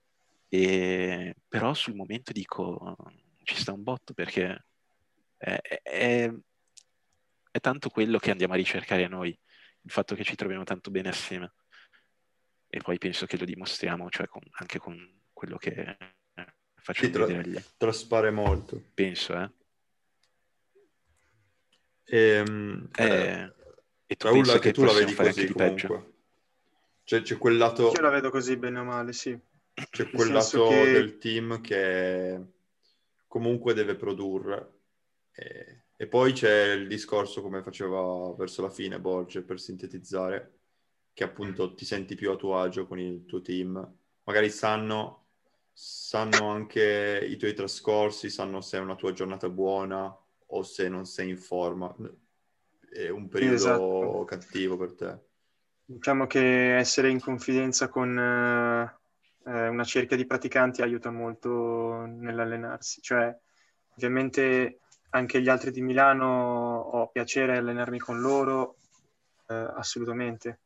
e... 0.49 1.35
però 1.49 1.75
sul 1.75 1.95
momento 1.95 2.33
dico 2.33 2.97
ci 3.43 3.57
sta 3.57 3.73
un 3.73 3.83
botto 3.83 4.15
perché 4.15 4.65
è, 5.37 5.61
è, 5.83 6.33
è 7.51 7.61
tanto 7.61 7.89
quello 7.89 8.19
che 8.19 8.31
andiamo 8.31 8.55
a 8.55 8.57
ricercare 8.57 9.07
noi, 9.09 9.29
il 9.29 9.91
fatto 9.91 10.15
che 10.15 10.25
ci 10.25 10.35
troviamo 10.35 10.65
tanto 10.65 10.91
bene 10.91 11.11
assieme. 11.11 11.53
E 12.69 12.81
poi 12.81 12.99
penso 12.99 13.27
che 13.27 13.37
lo 13.37 13.45
dimostriamo, 13.45 14.11
cioè 14.11 14.27
con, 14.27 14.43
anche 14.53 14.79
con 14.79 15.23
quello 15.33 15.57
che 15.57 15.97
facciamo 16.75 17.13
sì, 17.13 17.33
vedere 17.35 17.65
Traspare 17.77 18.31
molto. 18.31 18.83
Penso, 18.93 19.39
eh. 19.39 19.51
Ehm, 22.07 22.89
eh, 22.97 23.05
eh, 23.05 23.55
e 24.15 24.17
tu 24.17 24.27
Raul, 24.27 24.59
che 24.59 24.73
tu 24.73 24.85
la 24.85 24.93
vedi 24.93 25.15
così 25.15 25.47
comunque. 25.53 26.13
Cioè, 27.05 27.23
c'è 27.23 27.37
quel 27.37 27.57
lato... 27.57 27.93
Io 27.93 28.01
la 28.01 28.11
vedo 28.11 28.31
così 28.31 28.57
bene 28.57 28.79
o 28.79 28.85
male, 28.85 29.13
sì. 29.13 29.39
C'è 29.91 30.11
quel 30.11 30.33
lato 30.33 30.69
che... 30.69 30.93
del 30.93 31.19
team 31.19 31.61
che 31.61 32.41
comunque 33.27 33.75
deve 33.75 33.95
produrre. 33.95 34.73
E 35.33 35.85
e 35.97 36.09
poi 36.09 36.33
c'è 36.33 36.73
il 36.73 36.89
discorso, 36.89 37.41
come 37.41 37.63
faceva 37.63 38.35
verso 38.37 38.63
la 38.63 38.71
fine 38.71 38.99
Borge, 38.99 39.43
per 39.43 39.61
sintetizzare, 39.61 40.59
che 41.13 41.23
appunto 41.23 41.73
ti 41.75 41.85
senti 41.85 42.17
più 42.17 42.33
a 42.33 42.37
tuo 42.37 42.59
agio 42.59 42.87
con 42.87 42.99
il 42.99 43.25
tuo 43.27 43.41
team. 43.41 43.97
Magari 44.25 44.51
sanno, 44.51 45.29
sanno 45.73 46.49
anche 46.49 47.25
i 47.27 47.37
tuoi 47.37 47.55
trascorsi, 47.55 48.29
sanno 48.29 48.61
se 48.61 48.79
è 48.79 48.81
una 48.81 48.97
tua 48.97 49.13
giornata 49.13 49.49
buona 49.49 50.15
o 50.47 50.63
se 50.63 50.89
non 50.89 51.07
sei 51.07 51.31
in 51.31 51.39
forma. 51.39 51.95
È 52.95 53.09
un 53.09 53.29
periodo 53.29 53.55
esatto. 53.57 54.25
cattivo 54.25 54.77
per 54.77 54.93
te. 54.93 55.19
Diciamo 55.85 56.29
che 56.29 56.77
essere 56.77 57.11
in 57.11 57.19
confidenza 57.19 57.89
con 57.89 58.17
eh, 58.17 59.69
una 59.69 59.85
cerchia 59.85 60.17
di 60.17 60.27
praticanti 60.27 60.81
aiuta 60.81 61.11
molto 61.11 62.05
nell'allenarsi. 62.07 63.03
Cioè, 63.03 63.37
ovviamente 63.97 64.79
anche 65.11 65.43
gli 65.43 65.49
altri 65.49 65.73
di 65.73 65.83
Milano 65.83 66.79
ho 66.83 67.09
piacere 67.09 67.57
allenarmi 67.57 67.99
con 67.99 68.21
loro, 68.21 68.77
eh, 69.49 69.55
assolutamente. 69.75 70.61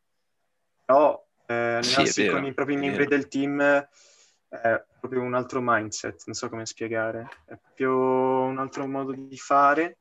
Però 0.85 1.27
eh, 1.47 1.55
allenarsi 1.55 2.07
sì, 2.13 2.23
vero, 2.25 2.35
con 2.37 2.45
i 2.45 2.53
propri 2.53 2.77
membri 2.77 3.07
del 3.07 3.27
team 3.29 3.63
è 3.63 4.85
proprio 5.01 5.23
un 5.23 5.33
altro 5.33 5.61
mindset, 5.63 6.25
non 6.27 6.35
so 6.35 6.51
come 6.51 6.67
spiegare, 6.67 7.27
è 7.47 7.57
proprio 7.57 8.43
un 8.43 8.59
altro 8.59 8.87
modo 8.87 9.13
di 9.13 9.39
fare. 9.39 9.97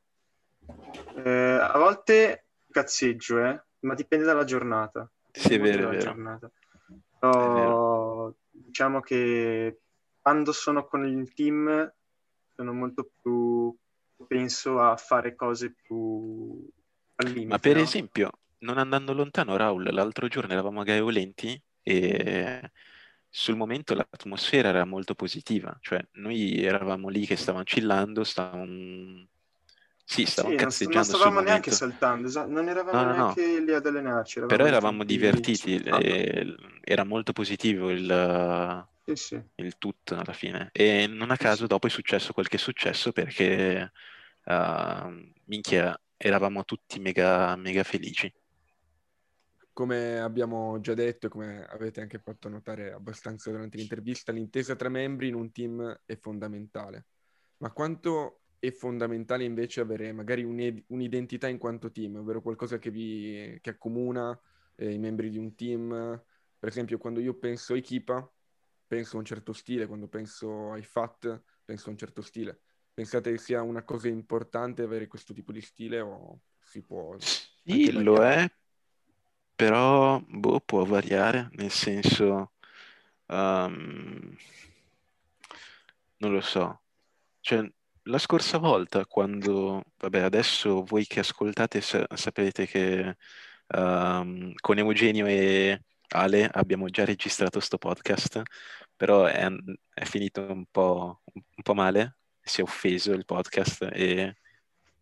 Eh, 1.16 1.58
a 1.60 1.78
volte 1.78 2.46
cazzeggio, 2.70 3.44
eh, 3.44 3.62
ma 3.80 3.94
dipende 3.94 4.24
dalla 4.24 4.44
giornata. 4.44 5.10
Sì, 5.30 5.54
è 5.54 5.60
vero, 5.60 5.88
è 5.88 5.90
vero. 5.92 5.98
Giornata. 5.98 6.50
Però, 7.18 8.32
diciamo 8.50 9.00
che 9.00 9.80
quando 10.20 10.52
sono 10.52 10.86
con 10.86 11.06
il 11.06 11.32
team 11.32 11.92
sono 12.54 12.72
molto 12.72 13.10
più 13.20 13.74
penso 14.26 14.80
a 14.80 14.96
fare 14.96 15.34
cose 15.34 15.74
più 15.80 16.68
al 17.16 17.26
limite. 17.28 17.46
Ma 17.46 17.58
per 17.58 17.76
no? 17.76 17.82
esempio, 17.82 18.30
non 18.58 18.78
andando 18.78 19.12
lontano, 19.12 19.56
Raul, 19.56 19.88
l'altro 19.92 20.28
giorno 20.28 20.52
eravamo 20.52 20.80
a 20.80 20.84
Gaiolenti 20.84 21.60
e 21.82 22.70
sul 23.28 23.56
momento 23.56 23.94
l'atmosfera 23.94 24.68
era 24.68 24.84
molto 24.84 25.14
positiva, 25.14 25.76
cioè 25.80 26.04
noi 26.12 26.62
eravamo 26.62 27.08
lì 27.08 27.26
che 27.26 27.36
stavamo 27.36 27.64
chillando, 27.64 28.24
stavamo... 28.24 29.26
Sì, 30.10 30.24
stavamo 30.24 30.56
sì, 30.56 30.64
cazzeggiando 30.64 31.10
Non 31.10 31.20
stavamo 31.20 31.40
neanche 31.40 31.70
saltando, 31.70 32.28
esatto. 32.28 32.50
non 32.50 32.66
eravamo 32.66 33.02
no, 33.02 33.12
neanche 33.12 33.46
no. 33.46 33.64
lì 33.66 33.74
ad 33.74 33.84
allenarci. 33.84 34.38
Eravamo 34.38 34.56
Però 34.56 34.66
eravamo 34.66 35.04
divertiti, 35.04 35.76
e... 35.76 36.56
era 36.80 37.04
molto 37.04 37.34
positivo 37.34 37.90
il, 37.90 38.88
sì, 39.04 39.14
sì. 39.14 39.42
il 39.56 39.76
tutto 39.76 40.14
alla 40.14 40.32
fine. 40.32 40.70
E 40.72 41.06
non 41.06 41.30
a 41.30 41.36
caso 41.36 41.66
dopo 41.66 41.88
è 41.88 41.90
successo 41.90 42.32
quel 42.32 42.48
che 42.48 42.56
è 42.56 42.58
successo 42.58 43.12
perché 43.12 43.92
uh, 44.46 45.30
minchia, 45.44 46.00
eravamo 46.16 46.64
tutti 46.64 46.98
mega, 47.00 47.54
mega 47.56 47.82
felici. 47.82 48.32
Come 49.74 50.20
abbiamo 50.20 50.80
già 50.80 50.94
detto 50.94 51.26
e 51.26 51.28
come 51.28 51.66
avete 51.68 52.00
anche 52.00 52.18
fatto 52.18 52.48
notare 52.48 52.92
abbastanza 52.92 53.50
durante 53.50 53.76
l'intervista, 53.76 54.32
l'intesa 54.32 54.74
tra 54.74 54.88
membri 54.88 55.28
in 55.28 55.34
un 55.34 55.52
team 55.52 56.00
è 56.06 56.16
fondamentale. 56.16 57.04
Ma 57.58 57.70
quanto 57.72 58.40
è 58.58 58.70
fondamentale 58.70 59.44
invece 59.44 59.80
avere 59.80 60.12
magari 60.12 60.42
un'identità 60.42 61.48
in 61.48 61.58
quanto 61.58 61.90
team, 61.90 62.16
ovvero 62.16 62.42
qualcosa 62.42 62.78
che 62.78 62.90
vi 62.90 63.58
che 63.60 63.70
accomuna 63.70 64.38
eh, 64.76 64.92
i 64.92 64.98
membri 64.98 65.30
di 65.30 65.38
un 65.38 65.54
team? 65.54 66.22
Per 66.58 66.68
esempio, 66.68 66.98
quando 66.98 67.20
io 67.20 67.34
penso 67.34 67.74
a 67.74 67.76
Equipa, 67.76 68.30
penso 68.86 69.16
a 69.16 69.20
un 69.20 69.24
certo 69.24 69.52
stile, 69.52 69.86
quando 69.86 70.08
penso 70.08 70.72
ai 70.72 70.82
FAT, 70.82 71.42
penso 71.64 71.88
a 71.88 71.92
un 71.92 71.98
certo 71.98 72.22
stile. 72.22 72.60
Pensate 72.92 73.30
che 73.30 73.38
sia 73.38 73.62
una 73.62 73.84
cosa 73.84 74.08
importante 74.08 74.82
avere 74.82 75.06
questo 75.06 75.32
tipo 75.32 75.52
di 75.52 75.60
stile 75.60 76.00
o 76.00 76.40
si 76.60 76.82
può... 76.82 77.16
Sì, 77.18 77.92
lo 77.92 78.24
è, 78.24 78.50
però 79.54 80.20
boh, 80.26 80.60
può 80.60 80.84
variare, 80.84 81.48
nel 81.52 81.70
senso... 81.70 82.52
Um, 83.26 84.36
non 86.16 86.32
lo 86.32 86.40
so. 86.40 86.80
Cioè, 87.40 87.70
la 88.08 88.18
scorsa 88.18 88.58
volta, 88.58 89.06
quando... 89.06 89.84
Vabbè, 89.98 90.20
adesso 90.20 90.84
voi 90.84 91.06
che 91.06 91.20
ascoltate 91.20 91.80
sa- 91.80 92.06
sapete 92.14 92.66
che 92.66 93.16
um, 93.68 94.52
con 94.60 94.78
Eugenio 94.78 95.26
e 95.26 95.82
Ale 96.08 96.48
abbiamo 96.52 96.88
già 96.88 97.04
registrato 97.04 97.60
sto 97.60 97.78
podcast, 97.78 98.42
però 98.96 99.26
è, 99.26 99.46
è 99.94 100.04
finito 100.04 100.42
un 100.42 100.64
po', 100.70 101.22
un 101.34 101.62
po' 101.62 101.74
male 101.74 102.16
si 102.40 102.60
è 102.60 102.64
offeso 102.64 103.12
il 103.12 103.24
podcast 103.26 103.82
e, 103.92 104.36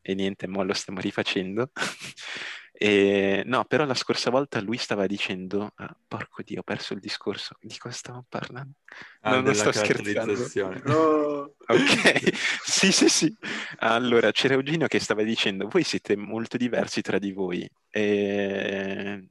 e 0.01 0.15
niente, 0.15 0.47
mo 0.49 0.63
lo 0.65 0.75
stiamo 0.75 1.01
rifacendo. 1.01 1.71
e, 2.79 3.43
no, 3.47 3.65
però 3.65 3.87
la 3.87 3.95
scorsa 3.95 4.29
volta 4.29 4.61
lui 4.61 4.77
stava 4.77 5.07
dicendo, 5.07 5.73
ah, 5.77 5.97
porco 6.07 6.43
Dio, 6.43 6.61
ho 6.61 6.63
perso 6.63 6.93
il 6.93 7.01
discorso, 7.01 7.57
di 7.61 7.79
cosa 7.79 7.95
stavo 7.95 8.25
parlando? 8.29 8.75
Ah, 9.21 9.37
non, 9.37 9.45
non 9.45 9.55
sto 9.55 9.73
scherzando. 9.73 10.81
No. 10.85 11.55
ok, 11.67 12.35
sì, 12.63 12.93
sì, 12.93 13.09
sì. 13.09 13.35
Allora, 13.79 14.31
c'era 14.31 14.55
Eugenio 14.55 14.89
che 14.89 15.01
stava 15.01 15.23
dicendo, 15.23 15.69
voi 15.69 15.85
siete 15.85 16.17
molto 16.17 16.59
diversi 16.59 17.01
tra 17.01 17.19
di 17.19 17.33
voi. 17.33 17.67
E... 17.89 19.29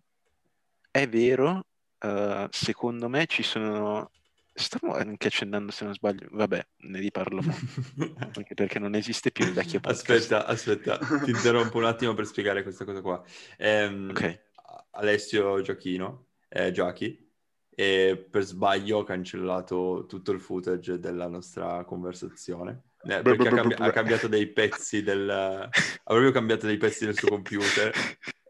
È 0.89 1.07
vero, 1.07 1.65
uh, 1.99 2.47
secondo 2.49 3.09
me 3.09 3.27
ci 3.27 3.43
sono 3.43 4.09
Stavo 4.57 4.93
anche 4.93 5.27
accennando 5.27 5.69
se 5.73 5.83
non 5.83 5.93
sbaglio, 5.93 6.29
vabbè, 6.31 6.65
ne 6.77 6.99
riparlo 6.99 7.41
anche 8.35 8.53
perché 8.53 8.79
non 8.79 8.95
esiste 8.95 9.29
più 9.29 9.43
il 9.43 9.51
vecchio 9.51 9.81
podcast. 9.81 10.09
Aspetta, 10.09 10.45
aspetta, 10.97 10.97
ti 11.25 11.31
interrompo 11.31 11.77
un 11.77 11.83
attimo 11.83 12.13
per 12.13 12.25
spiegare 12.25 12.63
questa 12.63 12.85
cosa 12.85 13.01
qua. 13.01 13.21
Ehm, 13.57 14.11
ok. 14.11 14.43
Alessio 14.91 15.59
Giochino, 15.61 16.27
eh, 16.47 16.71
Jackie, 16.71 17.31
e 17.69 18.27
per 18.31 18.43
sbaglio 18.43 18.99
ho 18.99 19.03
cancellato 19.03 20.05
tutto 20.07 20.31
il 20.31 20.39
footage 20.39 20.99
della 20.99 21.27
nostra 21.27 21.83
conversazione. 21.83 22.83
Eh, 23.03 23.21
perché 23.21 23.49
ha, 23.49 23.53
cambi- 23.53 23.75
ha 23.77 23.91
cambiato 23.91 24.29
dei 24.29 24.47
pezzi 24.47 25.03
del... 25.03 25.29
ha 25.29 25.69
proprio 26.01 26.31
cambiato 26.31 26.65
dei 26.65 26.77
pezzi 26.77 27.03
del 27.03 27.17
suo 27.17 27.27
computer 27.27 27.93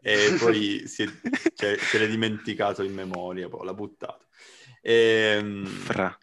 e 0.00 0.36
poi 0.38 0.86
si 0.86 1.02
è, 1.02 1.06
cioè, 1.52 1.76
se 1.76 1.98
l'è 1.98 2.08
dimenticato 2.08 2.84
in 2.84 2.94
memoria, 2.94 3.48
poi 3.48 3.66
l'ha 3.66 3.74
buttato. 3.74 4.26
E, 4.88 5.64
Fra. 5.64 6.16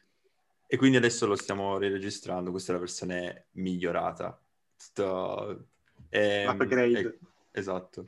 e 0.65 0.78
quindi 0.78 0.95
adesso 0.95 1.28
lo 1.28 1.36
stiamo 1.36 1.78
riregistrando, 1.78 2.49
questa 2.49 2.71
è 2.71 2.76
la 2.76 2.80
versione 2.80 3.47
migliorata. 3.56 4.39
Sto, 4.78 5.65
ehm, 6.08 6.49
Upgrade. 6.49 6.99
e- 6.99 7.19
esatto. 7.52 8.08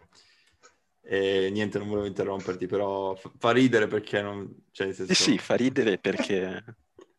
E 1.01 1.49
niente, 1.51 1.77
non 1.77 1.89
volevo 1.89 2.07
interromperti, 2.07 2.67
però 2.67 3.15
fa, 3.15 3.51
ridere 3.51 3.87
perché 3.87 4.21
non... 4.21 4.67
Cioè, 4.71 4.93
senso, 4.93 5.11
Eh 5.11 5.15
sì, 5.15 5.37
fa 5.37 5.55
ridere 5.55 5.97
perché... 5.97 6.63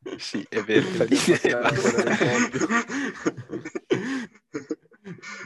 Sì, 0.16 0.46
è 0.48 0.62
vero, 0.62 0.86
fa 0.86 1.04
ridere. 1.04 1.58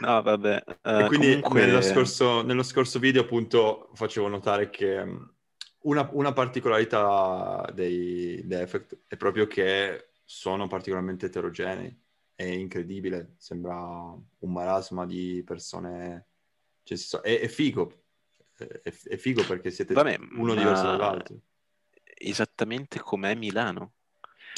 No, 0.01 0.23
vabbè. 0.23 0.65
eh, 0.83 1.01
E 1.01 1.07
quindi 1.07 1.41
comunque... 1.41 1.67
nello, 1.67 1.83
scorso, 1.83 2.43
nello 2.43 2.63
scorso 2.63 2.99
video 2.99 3.23
appunto 3.23 3.91
facevo 3.95 4.29
notare 4.29 4.71
che 4.71 5.05
una, 5.83 6.09
una 6.13 6.33
particolarità 6.33 7.71
dei, 7.73 8.47
dei 8.47 8.61
Effect 8.63 8.99
è 9.07 9.17
proprio 9.17 9.47
che 9.47 10.11
sono 10.25 10.67
particolarmente 10.67 11.27
eterogenei. 11.27 11.99
È 12.35 12.45
incredibile, 12.45 13.35
sembra 13.37 13.77
un 13.77 14.53
marasma 14.53 15.05
di 15.07 15.43
persone... 15.45 16.27
Cioè, 16.83 17.21
è, 17.21 17.41
è 17.41 17.49
figo, 17.49 18.03
è, 18.57 18.81
è 18.83 19.17
figo 19.17 19.45
perché 19.45 19.71
siete 19.71 19.93
Vabbè, 19.95 20.19
uno 20.37 20.55
diverso 20.55 20.85
dall'altro. 20.85 21.37
Esattamente 22.03 22.99
com'è 23.01 23.35
Milano. 23.35 23.93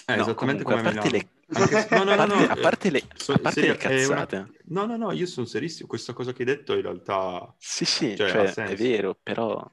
Eh, 0.06 0.16
No, 0.16 0.22
esattamente 0.22 0.62
comunque, 0.64 0.90
come 0.92 0.98
a 0.98 1.02
parte 1.02 1.08
Milano. 1.10 1.30
le- 1.46 1.74
Anche 1.74 1.94
no, 1.94 2.04
no, 2.04 2.14
no, 2.14 2.24
no, 2.34 2.44
a 2.52 2.56
parte 2.56 2.90
le, 2.90 3.02
so- 3.14 3.32
a 3.32 3.38
parte 3.38 3.60
serio, 3.60 3.72
le 3.72 3.78
è 3.78 4.06
una- 4.06 4.26
cazzate. 4.26 4.52
No, 4.66 4.86
no, 4.86 4.96
no, 4.96 5.12
io 5.12 5.26
sono 5.26 5.46
serissimo. 5.46 5.88
Questa 5.88 6.12
cosa 6.12 6.32
che 6.32 6.42
hai 6.42 6.48
detto 6.48 6.74
in 6.74 6.82
realtà... 6.82 7.52
Sì, 7.58 7.84
sì, 7.84 8.16
Cioè, 8.16 8.52
cioè, 8.52 8.66
è 8.68 8.76
vero, 8.76 9.18
però... 9.20 9.70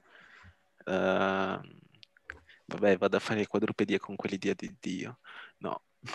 ehm, 0.89 1.62
vabbè, 2.65 2.97
vado 2.97 3.17
a 3.17 3.19
fare 3.19 3.45
quadrupedia 3.47 3.99
con 3.99 4.15
quell'idea 4.15 4.54
di 4.56 4.75
Dio. 4.80 5.19
No. 5.60 5.84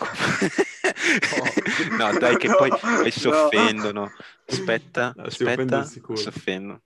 no, 1.97 2.17
dai, 2.17 2.37
che 2.37 2.49
poi, 2.49 2.69
No, 2.71 2.77
poi 3.01 3.11
si 3.11 3.29
no. 3.29 3.43
offendono. 3.45 4.11
Aspetta, 4.47 5.13
No, 5.15 5.29
si 5.29 5.43
aspetta, 5.43 5.83
sicuro. 5.83 6.17
si 6.17 6.27
offendono. 6.27 6.81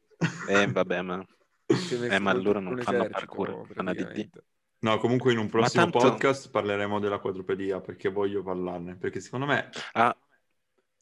Eh, 0.47 0.67
vabbè, 0.67 1.01
ma... 1.01 1.25
Si 1.67 1.95
Eh, 1.95 2.19
ma 2.19 2.33
loro 2.33 2.59
non 2.59 2.77
fanno 2.81 3.07
parkour, 3.07 3.67
fanno 3.73 3.89
ADD. 3.91 3.97
praticamente. 4.01 4.43
No, 4.79 4.97
comunque 4.97 5.33
in 5.33 5.39
un 5.39 5.49
prossimo 5.49 5.83
tanto- 5.83 5.99
podcast 5.99 6.49
parleremo 6.51 6.99
della 6.99 7.19
quadrupedia 7.19 7.79
perché 7.81 8.09
voglio 8.09 8.41
parlarne, 8.43 8.95
perché 8.95 9.19
secondo 9.19 9.45
me 9.45 9.69
Ah, 9.93 10.15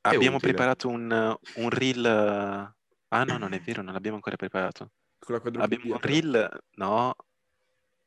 abbiamo 0.01 0.37
utile. 0.37 0.51
preparato 0.53 0.87
un, 0.89 1.37
un 1.55 1.69
reel... 1.69 2.05
Ah 3.09 3.23
no, 3.23 3.37
non 3.37 3.53
è 3.53 3.59
vero, 3.59 3.81
non 3.81 3.93
l'abbiamo 3.93 4.17
ancora 4.17 4.35
preparato. 4.35 4.91
Con 5.19 5.35
la 5.35 5.41
quadrupedia, 5.41 5.77
Abbiamo 5.77 5.93
un 5.95 6.01
reel, 6.01 6.63
no, 6.75 7.15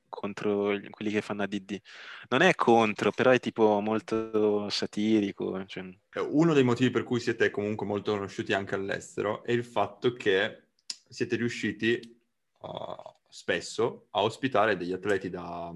contro 0.09 0.77
gli- 0.77 0.90
quelli 0.90 1.11
che 1.11 1.20
fanno 1.20 1.42
ADD. 1.42 1.81
Non 2.29 2.42
è 2.42 2.55
contro, 2.55 3.11
però 3.11 3.31
è 3.31 3.40
tipo 3.40 3.81
molto 3.81 4.68
satirico. 4.68 5.64
cioè- 5.66 5.88
eh, 6.12 6.20
uno 6.20 6.53
dei 6.55 6.64
motivi 6.64 6.90
per 6.90 7.05
cui 7.05 7.20
siete 7.20 7.51
comunque 7.51 7.87
molto 7.87 8.12
conosciuti 8.12 8.53
anche 8.53 8.75
all'estero 8.75 9.42
è 9.44 9.53
il 9.53 9.64
fatto 9.64 10.12
che 10.12 10.62
siete 11.09 11.37
riusciti 11.37 12.18
uh, 12.61 13.14
spesso 13.29 14.07
a 14.11 14.23
ospitare 14.23 14.77
degli 14.77 14.92
atleti 14.92 15.31
da, 15.31 15.73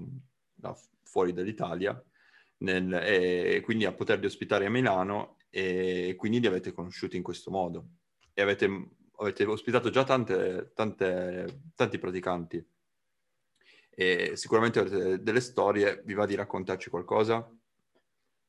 da 0.53 0.77
fuori 1.03 1.33
dall'Italia 1.33 2.01
nel- 2.57 2.93
e 2.93 3.61
quindi 3.63 3.85
a 3.85 3.93
poterli 3.93 4.25
ospitare 4.25 4.65
a 4.65 4.69
Milano 4.69 5.37
e 5.49 6.15
quindi 6.17 6.39
li 6.39 6.47
avete 6.47 6.71
conosciuti 6.73 7.15
in 7.17 7.23
questo 7.23 7.49
modo 7.51 7.85
e 8.33 8.41
avete, 8.41 8.67
avete 9.19 9.45
ospitato 9.45 9.89
già 9.89 10.03
tante, 10.03 10.71
tante- 10.73 11.61
tanti 11.75 11.97
praticanti 11.97 12.65
e 13.97 14.35
sicuramente 14.35 14.79
avete 14.79 15.23
delle 15.23 15.39
storie, 15.39 16.01
vi 16.03 16.13
va 16.13 16.25
di 16.25 16.35
raccontarci 16.35 16.89
qualcosa? 16.89 17.49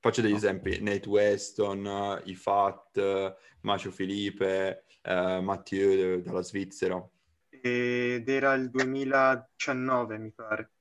Faccio 0.01 0.21
degli 0.21 0.35
esempi, 0.35 0.83
Nate 0.83 1.09
Weston, 1.09 2.21
i 2.25 2.35
Fat, 2.35 3.37
Macio 3.61 3.93
Filipe, 3.93 4.85
eh, 5.03 5.41
Mathieu 5.41 6.21
dalla 6.21 6.43
Svizzera. 6.43 7.01
ed 7.49 8.29
era 8.29 8.55
il 8.55 8.71
2019, 8.71 10.19
mi 10.19 10.33
pare. 10.33 10.73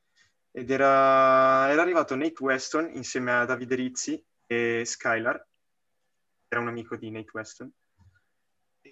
Ed 0.52 0.70
era, 0.72 1.70
era 1.70 1.82
arrivato 1.82 2.16
Nate 2.16 2.44
Weston 2.44 2.90
insieme 2.94 3.34
a 3.34 3.46
Davide 3.46 3.76
Rizzi 3.76 4.24
e 4.48 4.84
Skylar, 4.84 5.48
era 6.48 6.62
un 6.62 6.68
amico 6.68 6.96
di 6.96 7.12
Nate 7.12 7.32
Weston. 7.34 7.72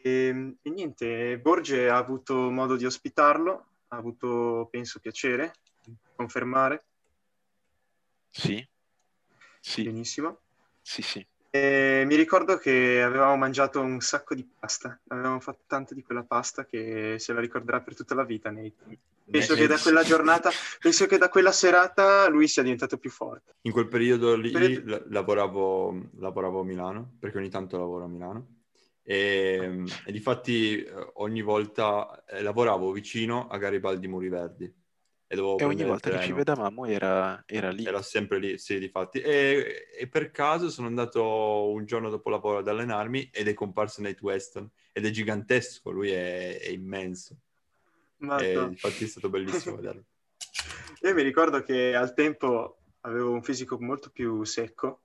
E, 0.05 0.57
e 0.61 0.69
niente, 0.69 1.39
Borge 1.39 1.87
ha 1.87 1.95
avuto 1.95 2.49
modo 2.49 2.75
di 2.75 2.85
ospitarlo, 2.85 3.67
ha 3.87 3.95
avuto, 3.95 4.67
penso, 4.69 4.99
piacere, 4.99 5.53
confermare, 6.13 6.83
Sì, 8.29 8.67
sì, 9.61 9.83
benissimo. 9.83 10.41
sì, 10.81 11.01
sì. 11.01 11.25
E 11.51 12.03
mi 12.05 12.15
ricordo 12.15 12.57
che 12.57 13.01
avevamo 13.01 13.37
mangiato 13.37 13.79
un 13.79 14.01
sacco 14.01 14.35
di 14.35 14.45
pasta, 14.59 14.99
avevamo 15.07 15.39
fatto 15.39 15.63
tanto 15.67 15.93
di 15.93 16.03
quella 16.03 16.23
pasta 16.23 16.65
che 16.65 17.15
se 17.17 17.31
la 17.31 17.39
ricorderà 17.39 17.79
per 17.79 17.95
tutta 17.95 18.13
la 18.13 18.25
vita, 18.25 18.51
Nate. 18.51 18.99
Penso 19.23 19.55
che 19.55 19.67
da 19.67 19.77
quella 19.77 20.03
giornata, 20.03 20.49
penso 20.81 21.05
che 21.05 21.17
da 21.17 21.29
quella 21.29 21.53
serata 21.53 22.27
lui 22.27 22.49
sia 22.49 22.61
diventato 22.61 22.97
più 22.97 23.09
forte. 23.09 23.55
In 23.61 23.71
quel 23.71 23.87
periodo 23.87 24.35
lì 24.35 24.83
la- 24.83 25.01
lavoravo, 25.07 26.09
lavoravo 26.17 26.59
a 26.59 26.65
Milano, 26.65 27.15
perché 27.19 27.37
ogni 27.37 27.49
tanto 27.49 27.77
lavoro 27.77 28.03
a 28.03 28.09
Milano. 28.09 28.62
E, 29.05 29.83
e 30.05 30.11
difatti 30.13 30.81
eh, 30.81 31.11
ogni 31.15 31.41
volta 31.41 32.23
eh, 32.25 32.41
lavoravo 32.41 32.91
vicino 32.91 33.47
a 33.47 33.57
Garibaldi 33.57 34.07
Muri 34.07 34.29
Verdi 34.29 34.73
e 35.33 35.35
dovevo 35.35 35.57
E 35.57 35.65
ogni 35.65 35.83
volta 35.83 36.09
che 36.09 36.21
ci 36.21 36.31
vedevamo 36.31 36.85
era, 36.85 37.43
era 37.45 37.69
lì. 37.69 37.85
Era 37.85 38.01
sempre 38.01 38.39
lì, 38.39 38.57
sì, 38.57 38.79
difatti. 38.79 39.19
E, 39.19 39.87
e 39.97 40.07
per 40.07 40.31
caso 40.31 40.69
sono 40.69 40.87
andato 40.87 41.69
un 41.69 41.85
giorno 41.85 42.09
dopo 42.09 42.29
lavoro 42.29 42.59
ad 42.59 42.67
allenarmi 42.67 43.29
ed 43.33 43.47
è 43.47 43.53
comparso 43.53 44.01
Nate 44.01 44.19
Weston 44.21 44.69
ed 44.91 45.05
è 45.05 45.09
gigantesco, 45.09 45.89
lui 45.91 46.11
è, 46.11 46.59
è 46.59 46.69
immenso. 46.69 47.37
Ma 48.17 48.37
E 48.37 48.53
infatti 48.53 49.03
è 49.03 49.07
stato 49.07 49.29
bellissimo 49.29 49.75
vederlo. 49.75 50.05
Io 51.01 51.13
mi 51.13 51.23
ricordo 51.23 51.61
che 51.63 51.93
al 51.95 52.13
tempo 52.13 52.77
avevo 53.01 53.31
un 53.31 53.43
fisico 53.43 53.77
molto 53.81 54.09
più 54.09 54.43
secco 54.43 55.01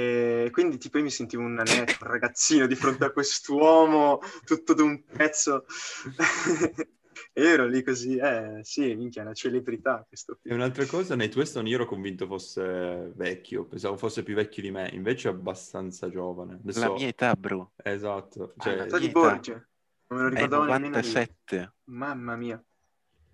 e 0.00 0.50
quindi 0.52 0.78
tipo 0.78 0.98
io 0.98 1.02
mi 1.02 1.10
sentivo 1.10 1.42
un 1.42 1.54
nanetto, 1.54 2.04
un 2.04 2.08
ragazzino 2.08 2.68
di 2.68 2.76
fronte 2.76 3.04
a 3.04 3.10
quest'uomo 3.10 4.20
tutto 4.44 4.72
d'un 4.72 5.02
pezzo. 5.02 5.64
e 7.32 7.42
io 7.42 7.48
ero 7.48 7.66
lì 7.66 7.82
così, 7.82 8.16
eh 8.16 8.60
sì, 8.62 8.94
minchia, 8.94 9.22
è 9.22 9.24
una 9.24 9.34
celebrità 9.34 10.04
questo 10.06 10.38
E 10.44 10.54
un'altra 10.54 10.86
cosa, 10.86 11.16
Nate 11.16 11.36
Weston 11.36 11.66
io 11.66 11.74
ero 11.74 11.84
convinto 11.84 12.28
fosse 12.28 13.10
vecchio, 13.16 13.64
pensavo 13.64 13.96
fosse 13.96 14.22
più 14.22 14.36
vecchio 14.36 14.62
di 14.62 14.70
me, 14.70 14.88
invece 14.92 15.30
è 15.30 15.32
abbastanza 15.32 16.08
giovane. 16.08 16.60
Adesso... 16.62 16.78
La 16.78 16.92
mia 16.92 17.08
età, 17.08 17.34
bro. 17.34 17.72
Esatto, 17.74 18.52
Ah, 18.56 18.62
cioè, 18.62 18.76
la 18.76 18.84
Età 18.84 18.98
di. 18.98 19.08
Borgia, 19.08 19.54
non 19.54 20.20
me 20.20 20.22
lo 20.22 20.28
ricordavo 20.28 20.62
nemmeno 20.62 20.96
io. 20.98 21.02
97. 21.02 21.72
Mamma 21.86 22.36
mia. 22.36 22.64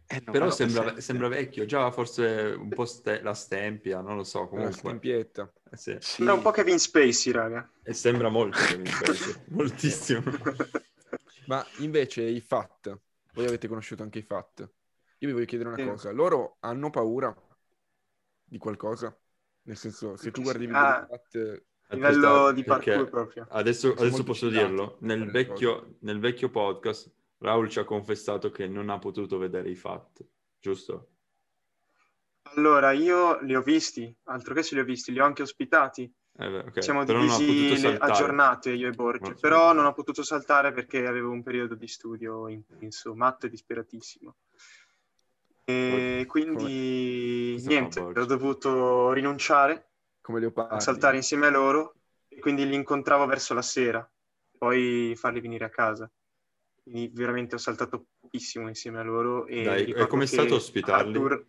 È 0.07 0.21
però 0.21 0.45
97. 0.47 0.71
sembra, 0.71 1.01
sembra 1.01 1.29
vecchio, 1.29 1.65
già 1.65 1.91
forse 1.91 2.55
un 2.59 2.69
po' 2.69 2.85
ste- 2.85 3.23
la 3.23 3.33
stempia, 3.35 4.01
non 4.01 4.17
lo 4.17 4.25
so, 4.25 4.41
La 4.43 4.47
comunque. 4.47 4.73
stempietta. 4.75 5.51
Eh 5.71 5.77
sì. 5.77 5.97
Sì. 6.01 6.13
Sembra 6.17 6.35
un 6.35 6.43
po' 6.43 6.51
Kevin 6.51 6.79
Spacey, 6.79 7.33
raga. 7.33 7.71
E 7.83 7.93
sembra 7.95 8.29
molto 8.29 8.59
Kevin 8.59 8.87
Spacey, 8.87 9.35
moltissimo. 9.49 10.23
Ma 11.47 11.65
invece 11.79 12.23
i 12.23 12.41
FAT, 12.41 12.99
voi 13.35 13.47
avete 13.47 13.67
conosciuto 13.69 14.03
anche 14.03 14.19
i 14.19 14.23
FAT. 14.23 14.61
Io 15.19 15.29
vi 15.29 15.33
voglio 15.33 15.45
chiedere 15.47 15.71
una 15.71 15.79
Sì. 15.79 15.87
cosa. 15.87 16.11
Loro 16.11 16.57
hanno 16.61 16.91
paura 16.91 17.35
di 18.45 18.59
qualcosa? 18.59 19.17
Nel 19.63 19.77
senso, 19.77 20.17
se 20.17 20.31
tu 20.31 20.43
guardi 20.43 20.65
i 20.65 20.67
video 20.67 20.83
Ah, 20.83 21.07
FAT, 21.09 21.63
Livello 21.89 22.47
Aspetta, 22.47 22.53
di 22.53 22.65
parkour 22.65 23.09
proprio. 23.09 23.47
Adesso, 23.51 23.93
adesso 23.95 24.23
posso 24.23 24.49
dirlo, 24.49 24.85
a 24.85 24.97
nel 25.01 25.31
vecchio, 25.31 25.97
nel 26.01 26.19
vecchio 26.19 26.51
podcast 26.51 27.11
Raul 27.39 27.69
ci 27.69 27.79
ha 27.79 27.85
confessato 27.85 28.51
che 28.51 28.67
non 28.67 28.91
ha 28.91 28.99
potuto 28.99 29.39
vedere 29.39 29.71
i 29.71 29.77
FAT, 29.77 30.27
giusto? 30.59 31.11
Allora, 32.57 32.93
io 32.93 33.39
li 33.41 33.55
ho 33.55 33.61
visti, 33.61 34.15
altro 34.25 34.55
che 34.55 34.63
se 34.63 34.75
li 34.75 34.81
ho 34.81 34.85
visti, 34.85 35.13
li 35.13 35.21
ho 35.21 35.25
anche 35.27 35.43
ospitati. 35.43 36.11
Eh 36.39 36.49
beh, 36.51 36.59
ok, 36.69 36.79
Siamo 36.79 37.05
però 37.05 37.21
divisi 37.21 37.77
le- 37.79 37.97
a 37.99 38.11
giornate 38.11 38.73
io 38.73 38.89
e 38.89 38.93
Borgia, 38.93 39.33
Non 39.33 39.39
però 39.39 39.73
non 39.73 39.85
ho 39.87 39.93
potuto 39.93 40.23
saltare 40.23 40.73
perché 40.73 41.07
avevo 41.07 41.31
un 41.31 41.43
periodo 41.43 41.75
di 41.75 41.87
studio 41.89 42.49
intenso, 42.49 43.15
matto 43.15 43.47
e 43.47 43.51
disperatissimo. 43.51 44.37
E 45.67 46.25
quindi 46.29 47.55
Cosa 47.55 47.71
fa 47.73 47.89
niente, 47.89 48.01
Borgia? 48.01 48.21
ho 48.21 48.25
dovuto 48.27 49.13
rinunciare 49.13 49.91
come 50.23 50.41
a 50.69 50.81
saltare 50.81 51.17
insieme 51.17 51.47
a 51.47 51.51
loro 51.51 51.97
e 52.29 52.39
quindi 52.41 52.67
li 52.69 52.75
incontravo 52.75 53.27
verso 53.27 53.55
la 53.55 53.63
sera, 53.63 54.09
poi 54.59 55.15
farli 55.17 55.41
venire 55.41 55.65
a 55.65 55.71
casa. 55.71 56.11
Quindi 56.85 57.11
veramente 57.15 57.55
ho 57.55 57.59
saltato 57.59 58.09
tantissimo 58.21 58.69
insieme 58.69 59.01
a 59.01 59.03
loro. 59.03 59.47
E 59.47 59.63
Dai, 59.63 59.85
e 59.91 60.07
com'è 60.07 60.27
stato 60.27 60.57
ospitarli? 60.57 61.17
Arthur- 61.17 61.47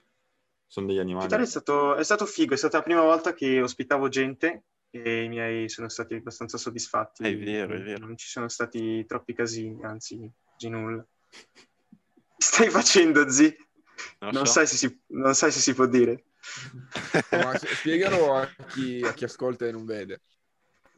Sono 0.66 0.88
degli 0.88 0.98
animali. 0.98 1.44
È 1.44 1.46
stato, 1.46 1.96
è 1.96 2.04
stato 2.04 2.26
figo, 2.26 2.54
è 2.54 2.58
stata 2.58 2.78
la 2.78 2.84
prima 2.84 3.02
volta 3.02 3.34
che 3.34 3.62
ospitavo 3.62 4.08
gente 4.08 4.64
e 4.90 5.24
i 5.24 5.28
miei 5.28 5.68
sono 5.68 5.90
stati 5.90 6.14
abbastanza 6.16 6.58
soddisfatti. 6.58 7.24
È 7.24 7.38
vero, 7.38 7.74
è 7.74 7.82
vero. 7.82 8.06
Non 8.06 8.16
ci 8.16 8.28
sono 8.28 8.48
stati 8.48 9.06
troppi 9.06 9.34
casini, 9.34 9.84
anzi, 9.84 10.18
quasi 10.46 10.70
nulla. 10.70 11.06
Stai 12.38 12.70
facendo, 12.70 13.30
zi? 13.30 13.54
Non, 14.20 14.32
Non, 14.32 14.46
so. 14.46 14.54
sai 14.54 14.68
se 14.68 14.78
si, 14.78 15.02
non 15.08 15.36
sai 15.36 15.52
se 15.52 15.60
si 15.60 15.74
può 15.74 15.86
dire. 15.86 16.24
Ma 17.32 17.58
spiegalo 17.58 18.36
a 18.36 18.48
chi, 18.72 19.02
a 19.04 19.14
chi 19.14 19.26
ascolta 19.26 19.66
e 19.68 19.72
non 19.72 19.84
vede, 19.84 20.22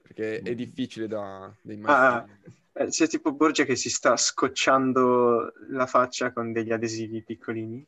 perché 0.03 0.41
è 0.41 0.53
difficile 0.53 1.07
da, 1.07 1.51
da 1.61 1.73
immaginare. 1.73 2.39
Eh, 2.79 2.87
c'è 2.89 3.07
tipo 3.07 3.33
Borgia 3.33 3.63
che 3.65 3.75
si 3.75 3.89
sta 3.89 4.15
scocciando 4.15 5.51
la 5.69 5.87
faccia 5.87 6.31
con 6.31 6.51
degli 6.51 6.71
adesivi 6.71 7.23
piccolini. 7.23 7.85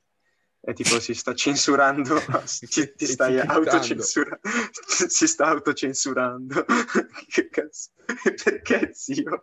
E 0.61 0.73
tipo 0.73 0.99
si 0.99 1.13
sta 1.13 1.33
censurando, 1.33 2.19
ti, 2.69 2.93
ti 2.93 3.05
stai 3.05 3.39
autocensurando, 3.39 4.41
si 5.07 5.27
sta 5.27 5.45
autocensurando. 5.45 6.65
che 7.29 7.47
cazzo? 7.49 7.91
Perché 8.43 8.89
zio? 8.93 9.41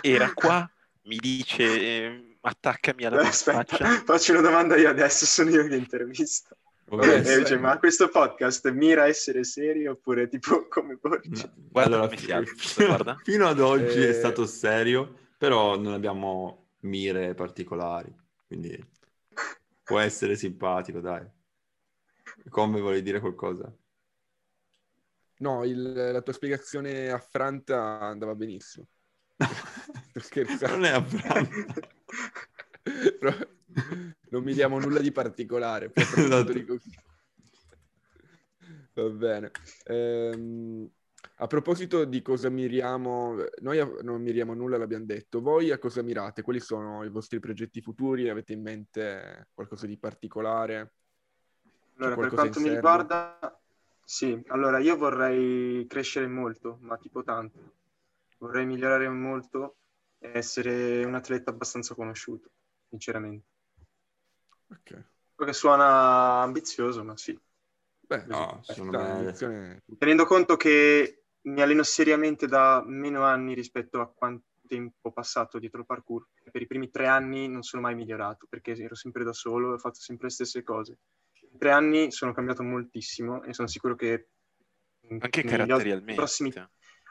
Era 0.00 0.32
qua, 0.32 0.70
mi 1.04 1.16
dice 1.16 1.64
eh, 1.64 2.36
attaccami 2.42 3.04
alla 3.04 3.18
tua 3.18 3.28
Aspetta, 3.28 3.76
faccia. 3.76 4.02
faccio 4.04 4.32
una 4.32 4.42
domanda 4.42 4.76
io 4.76 4.90
adesso, 4.90 5.26
sono 5.26 5.50
io 5.50 5.66
che 5.66 5.74
intervisto. 5.74 6.56
Vabbè, 6.92 7.26
E 7.26 7.38
dice, 7.38 7.56
ma 7.56 7.78
questo 7.78 8.08
podcast 8.08 8.70
mira 8.70 9.04
a 9.04 9.08
essere 9.08 9.44
serio 9.44 9.92
oppure 9.92 10.28
tipo 10.28 10.66
come 10.68 10.96
Borgia? 11.00 11.44
No. 11.46 11.52
Guarda 11.70 11.94
Allora, 11.96 12.06
come 12.08 12.18
si 12.18 12.24
fi- 12.26 12.32
alza, 12.32 12.86
guarda. 12.86 13.16
fino 13.24 13.46
ad 13.46 13.60
oggi 13.60 14.02
è 14.02 14.08
Eh. 14.08 14.12
stato 14.12 14.44
serio, 14.46 15.30
però 15.38 15.78
non 15.78 15.94
abbiamo 15.94 16.68
mire 16.80 17.32
particolari, 17.34 18.14
quindi 18.46 18.78
può 19.82 19.98
essere 20.00 20.36
simpatico, 20.36 21.00
dai. 21.00 21.26
Come 22.50 22.80
vuoi 22.80 23.00
dire 23.02 23.20
qualcosa? 23.20 23.72
No, 25.38 25.64
il- 25.64 25.92
la 26.12 26.20
tua 26.20 26.32
spiegazione 26.34 27.10
affranta 27.10 28.00
andava 28.00 28.34
benissimo. 28.34 28.86
Sto 30.10 30.20
scherzando. 30.20 30.76
non 30.76 30.84
è 30.84 30.90
affrante. 30.90 31.88
Però 33.18 33.34
non 34.32 34.42
mi 34.42 34.54
diamo 34.54 34.78
nulla 34.78 35.00
di 35.00 35.12
particolare. 35.12 35.92
Esatto. 35.94 36.52
Va 38.94 39.08
bene. 39.08 39.50
Ehm, 39.84 40.88
a 41.36 41.46
proposito 41.46 42.04
di 42.04 42.22
cosa 42.22 42.48
miriamo, 42.48 43.36
noi 43.60 43.78
a- 43.78 43.90
non 44.02 44.22
miriamo 44.22 44.54
nulla, 44.54 44.76
l'abbiamo 44.76 45.04
detto. 45.04 45.40
Voi 45.40 45.70
a 45.70 45.78
cosa 45.78 46.02
mirate? 46.02 46.42
Quali 46.42 46.60
sono 46.60 47.04
i 47.04 47.08
vostri 47.10 47.40
progetti 47.40 47.80
futuri? 47.80 48.28
Avete 48.28 48.52
in 48.52 48.62
mente 48.62 49.48
qualcosa 49.54 49.86
di 49.86 49.98
particolare? 49.98 50.92
Allora, 51.96 52.16
per 52.16 52.30
quanto 52.30 52.60
mi 52.60 52.68
riguarda, 52.68 53.60
sì, 54.04 54.40
allora 54.48 54.78
io 54.78 54.96
vorrei 54.96 55.86
crescere 55.86 56.26
molto, 56.26 56.78
ma 56.80 56.96
tipo 56.96 57.22
tanto. 57.22 57.74
Vorrei 58.38 58.66
migliorare 58.66 59.08
molto 59.08 59.76
e 60.18 60.30
essere 60.34 61.04
un 61.04 61.14
atleta 61.14 61.50
abbastanza 61.50 61.94
conosciuto, 61.94 62.50
sinceramente. 62.88 63.46
Ok. 64.72 65.04
Quello 65.34 65.50
che 65.50 65.56
suona 65.56 66.40
ambizioso, 66.42 67.04
ma 67.04 67.16
sì. 67.16 67.38
Beh, 68.00 68.24
No, 68.26 68.60
secondo 68.62 68.98
me- 68.98 69.70
Tenendo 69.98 70.24
conto 70.24 70.56
che 70.56 71.24
mi 71.42 71.60
alleno 71.60 71.82
seriamente 71.82 72.46
da 72.46 72.82
meno 72.86 73.24
anni 73.24 73.54
rispetto 73.54 74.00
a 74.00 74.10
quanto 74.12 74.46
tempo 74.66 75.08
ho 75.08 75.12
passato 75.12 75.58
dietro 75.58 75.80
il 75.80 75.86
parkour. 75.86 76.26
Per 76.50 76.62
i 76.62 76.66
primi 76.66 76.90
tre 76.90 77.06
anni 77.06 77.48
non 77.48 77.62
sono 77.62 77.82
mai 77.82 77.94
migliorato 77.94 78.46
perché 78.48 78.72
ero 78.72 78.94
sempre 78.94 79.24
da 79.24 79.32
solo 79.32 79.70
e 79.70 79.74
ho 79.74 79.78
fatto 79.78 80.00
sempre 80.00 80.26
le 80.28 80.32
stesse 80.32 80.62
cose. 80.62 80.98
In 81.50 81.58
tre 81.58 81.70
anni 81.72 82.10
sono 82.10 82.32
cambiato 82.32 82.62
moltissimo 82.62 83.42
e 83.42 83.52
sono 83.52 83.68
sicuro 83.68 83.94
che 83.96 84.28
Anche 85.18 85.42
caratterialmente. 85.42 86.14
prossimi 86.14 86.52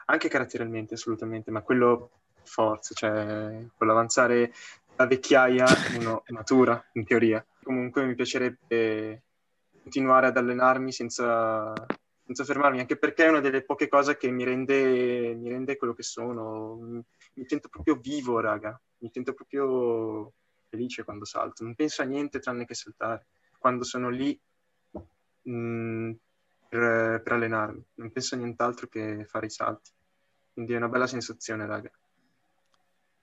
anche 0.06 0.28
caratterialmente 0.28 0.94
assolutamente, 0.94 1.50
ma 1.50 1.62
quello 1.62 2.10
forza, 2.42 2.94
cioè 2.94 3.64
quello 3.76 3.92
avanzare 3.92 4.52
da 4.94 5.06
vecchiaia 5.06 5.66
uno 5.94 6.22
matura 6.32 6.84
in 6.94 7.04
teoria. 7.04 7.44
Comunque 7.62 8.04
mi 8.04 8.14
piacerebbe 8.14 9.22
continuare 9.82 10.26
ad 10.26 10.36
allenarmi 10.36 10.92
senza, 10.92 11.72
senza 12.24 12.44
fermarmi, 12.44 12.80
anche 12.80 12.96
perché 12.96 13.24
è 13.24 13.28
una 13.28 13.40
delle 13.40 13.62
poche 13.64 13.88
cose 13.88 14.16
che 14.16 14.30
mi 14.30 14.44
rende, 14.44 15.34
mi 15.34 15.48
rende 15.48 15.76
quello 15.76 15.94
che 15.94 16.02
sono. 16.02 16.76
Mi, 17.34 17.44
sento 17.46 17.68
proprio 17.68 17.96
vivo, 17.96 18.40
raga, 18.40 18.78
mi 18.98 19.10
sento 19.12 19.32
proprio 19.32 20.32
felice 20.68 21.04
quando 21.04 21.24
salto, 21.24 21.64
non 21.64 21.74
penso 21.74 22.02
a 22.02 22.06
niente 22.06 22.38
tranne 22.40 22.64
che 22.64 22.74
saltare. 22.74 23.26
Quando 23.58 23.84
sono 23.84 24.08
lì 24.08 24.38
mh, 25.42 26.12
per, 26.68 27.22
per 27.22 27.32
allenarmi, 27.32 27.84
non 27.94 28.10
penso 28.10 28.34
a 28.34 28.38
nient'altro 28.38 28.86
che 28.88 29.24
fare 29.26 29.46
i 29.46 29.50
salti. 29.50 29.90
Quindi 30.52 30.72
è 30.72 30.76
una 30.76 30.88
bella 30.88 31.06
sensazione, 31.06 31.66
raga. 31.66 31.90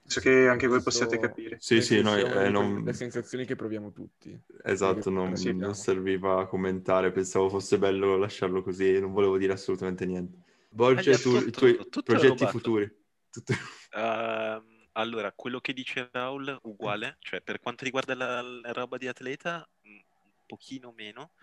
Penso 0.09 0.21
che 0.21 0.47
anche 0.47 0.65
voi 0.65 0.81
Questo- 0.81 1.05
possiate 1.05 1.19
capire. 1.21 1.57
Sì, 1.59 1.81
sì, 1.83 2.01
noi 2.01 2.21
eh, 2.21 2.49
non... 2.49 2.77
quelle 2.77 2.93
sensazioni 2.93 3.45
che 3.45 3.55
proviamo 3.55 3.91
tutti. 3.91 4.35
Esatto, 4.63 5.11
non, 5.11 5.31
non 5.31 5.55
no. 5.57 5.73
serviva 5.73 6.41
a 6.41 6.47
commentare, 6.47 7.11
pensavo 7.11 7.47
fosse 7.47 7.77
bello 7.77 8.17
lasciarlo 8.17 8.63
così, 8.63 8.99
non 8.99 9.11
volevo 9.11 9.37
dire 9.37 9.53
assolutamente 9.53 10.07
niente. 10.07 10.39
Borgia, 10.71 11.15
tu, 11.15 11.35
i 11.35 11.51
tuoi 11.51 11.77
tutto 11.77 12.01
progetti 12.01 12.47
futuri? 12.47 12.91
Tutto- 13.29 13.53
Ehm, 13.91 14.87
allora, 14.93 15.31
quello 15.31 15.59
che 15.59 15.73
dice 15.73 16.09
Raul, 16.11 16.57
uguale, 16.63 17.17
cioè 17.19 17.41
per 17.41 17.59
quanto 17.59 17.83
riguarda 17.83 18.15
la, 18.15 18.41
la 18.41 18.71
roba 18.71 18.97
di 18.97 19.07
atleta, 19.07 19.67
un 19.83 20.01
pochino 20.47 20.91
meno, 20.91 21.33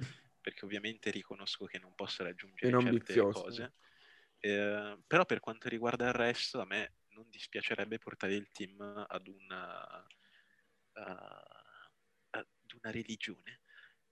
perché 0.40 0.64
ovviamente 0.64 1.10
riconosco 1.10 1.66
che 1.66 1.78
non 1.78 1.92
posso 1.94 2.24
raggiungere 2.24 2.72
certe 2.72 2.88
ambizioso. 2.88 3.42
cose. 3.42 3.72
Eh, 4.38 4.98
però 5.06 5.24
per 5.24 5.38
quanto 5.38 5.68
riguarda 5.68 6.06
il 6.08 6.12
resto, 6.12 6.60
a 6.60 6.64
me 6.64 6.92
non 7.16 7.26
dispiacerebbe 7.30 7.98
portare 7.98 8.34
il 8.34 8.50
team 8.52 8.80
ad 9.08 9.26
una, 9.26 10.06
eh, 10.92 11.00
ad 12.30 12.46
una 12.82 12.90
religione, 12.92 13.60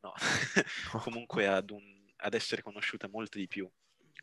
no, 0.01 0.13
comunque 1.03 1.47
ad, 1.47 1.71
un- 1.71 2.11
ad 2.17 2.35
essere 2.35 2.63
conosciuta 2.63 3.09
molto 3.09 3.39
di 3.39 3.47
più. 3.47 3.71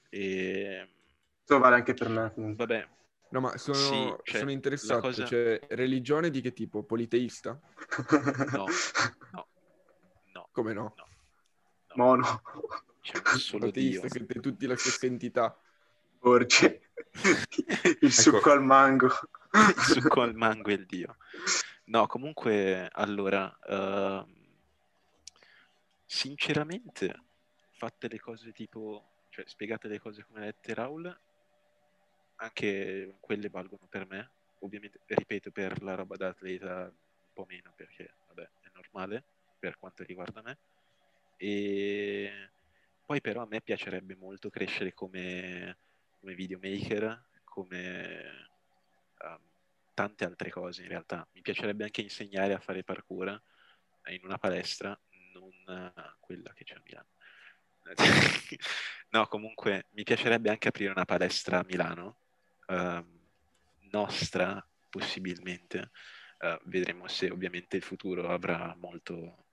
E, 0.09 0.89
Questo 1.37 1.59
vale 1.59 1.75
anche 1.75 1.93
per 1.93 2.09
me. 2.09 2.33
vabbè, 2.35 2.87
No, 3.29 3.39
ma 3.39 3.55
sono, 3.57 3.77
Sì, 3.77 4.31
cioè, 4.31 4.39
sono 4.39 4.51
interessato. 4.51 5.01
cosa- 5.01 5.25
Cioè, 5.25 5.59
religione 5.69 6.29
di 6.29 6.41
che 6.41 6.51
tipo? 6.51 6.83
Politeista? 6.83 7.57
no, 8.51 8.65
no, 9.31 9.47
no, 10.33 10.49
Come 10.51 10.73
no? 10.73 10.93
no. 10.97 11.07
Mono, 11.95 12.41
C'è 13.01 13.17
un 13.17 13.23
solo 13.37 13.69
Dio. 13.71 14.01
Monoteista, 14.01 14.09
siete 14.09 14.39
tutti 14.39 14.65
la 14.65 14.75
stessa 14.75 15.05
entità. 15.05 15.57
Orge, 16.23 16.91
il 18.01 18.11
succo 18.11 18.51
al 18.51 18.63
mango. 18.63 19.07
Il 19.53 19.81
succo 19.81 20.21
al 20.21 20.35
mango 20.35 20.69
e 20.69 20.73
il 20.73 20.85
Dio. 20.85 21.17
No, 21.85 22.05
comunque, 22.07 22.87
allora, 22.91 23.57
ehm, 23.67 24.25
sinceramente, 26.05 27.23
fatte 27.71 28.07
le 28.07 28.19
cose 28.19 28.51
tipo, 28.51 29.25
cioè 29.29 29.45
spiegate 29.47 29.87
le 29.87 29.99
cose 29.99 30.23
come 30.23 30.41
dette 30.41 30.73
Raul, 30.73 31.19
anche 32.35 33.15
quelle 33.19 33.49
valgono 33.49 33.87
per 33.89 34.07
me. 34.07 34.31
Ovviamente, 34.59 35.01
ripeto, 35.05 35.51
per 35.51 35.81
la 35.81 35.95
roba 35.95 36.15
da 36.17 36.27
atleta 36.27 36.83
un 36.83 37.33
po' 37.33 37.45
meno, 37.47 37.73
perché, 37.75 38.13
vabbè, 38.27 38.49
è 38.61 38.69
normale 38.73 39.23
per 39.57 39.77
quanto 39.77 40.03
riguarda 40.03 40.41
me. 40.41 40.57
E 41.37 42.49
poi 43.03 43.19
però 43.19 43.41
a 43.41 43.47
me 43.47 43.61
piacerebbe 43.61 44.15
molto 44.15 44.49
crescere 44.49 44.93
come, 44.93 45.77
come 46.21 46.35
videomaker, 46.35 47.25
come 47.43 48.47
ehm, 49.17 49.39
tante 49.93 50.23
altre 50.23 50.51
cose 50.51 50.83
in 50.83 50.87
realtà. 50.87 51.27
Mi 51.33 51.41
piacerebbe 51.41 51.83
anche 51.83 52.01
insegnare 52.01 52.53
a 52.53 52.59
fare 52.59 52.83
parkour 52.83 53.41
eh, 54.03 54.13
in 54.13 54.21
una 54.23 54.37
palestra, 54.37 54.97
non 55.33 55.51
eh, 55.67 56.15
quella 56.19 56.53
che 56.53 56.63
c'è 56.63 56.75
a 56.75 56.81
Milano. 56.83 57.09
no, 59.09 59.27
comunque 59.27 59.87
mi 59.91 60.03
piacerebbe 60.03 60.51
anche 60.51 60.67
aprire 60.67 60.91
una 60.91 61.05
palestra 61.05 61.59
a 61.59 61.65
Milano, 61.67 62.17
ehm, 62.67 63.19
nostra 63.91 64.65
possibilmente. 64.89 65.89
Eh, 66.37 66.59
vedremo 66.65 67.07
se 67.07 67.29
ovviamente 67.31 67.77
il 67.77 67.83
futuro 67.83 68.29
avrà 68.29 68.75
molto, 68.77 69.45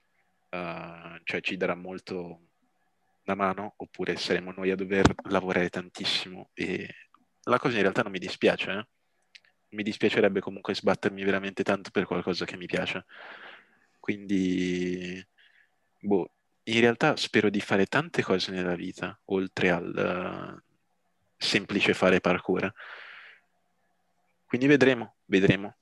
eh, 0.51 1.21
cioè 1.25 1.41
ci 1.41 1.57
darà 1.57 1.75
molto 1.75 2.48
una 3.29 3.35
mano 3.35 3.75
oppure 3.77 4.17
saremo 4.17 4.53
noi 4.53 4.71
a 4.71 4.77
dover 4.77 5.15
lavorare 5.29 5.69
tantissimo 5.69 6.51
e 6.55 6.89
la 7.43 7.59
cosa 7.59 7.77
in 7.77 7.83
realtà 7.83 8.03
non 8.03 8.13
mi 8.13 8.19
dispiace, 8.19 8.71
eh. 8.71 8.87
mi 9.71 9.83
dispiacerebbe 9.83 10.41
comunque 10.41 10.75
sbattermi 10.75 11.23
veramente 11.25 11.63
tanto 11.63 11.91
per 11.91 12.05
qualcosa 12.05 12.45
che 12.45 12.57
mi 12.57 12.67
piace. 12.67 13.05
Quindi, 14.01 15.23
boh, 16.01 16.31
in 16.65 16.81
realtà 16.81 17.17
spero 17.17 17.51
di 17.51 17.61
fare 17.61 17.87
tante 17.87 18.23
cose 18.23 18.51
nella 18.51 18.75
vita, 18.75 19.19
oltre 19.27 19.71
al 19.71 19.97
eh, 19.97 20.63
semplice 21.37 21.95
fare 21.95 22.21
parkour. 22.21 22.73
Quindi 24.45 24.67
vedremo, 24.67 25.17
vedremo. 25.27 25.77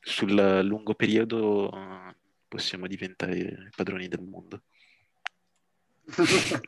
sul 0.00 0.60
lungo 0.64 0.94
periodo 0.94 1.70
eh, 1.72 2.16
possiamo 2.46 2.86
diventare 2.86 3.70
padroni 3.74 4.08
del 4.08 4.22
mondo. 4.22 4.62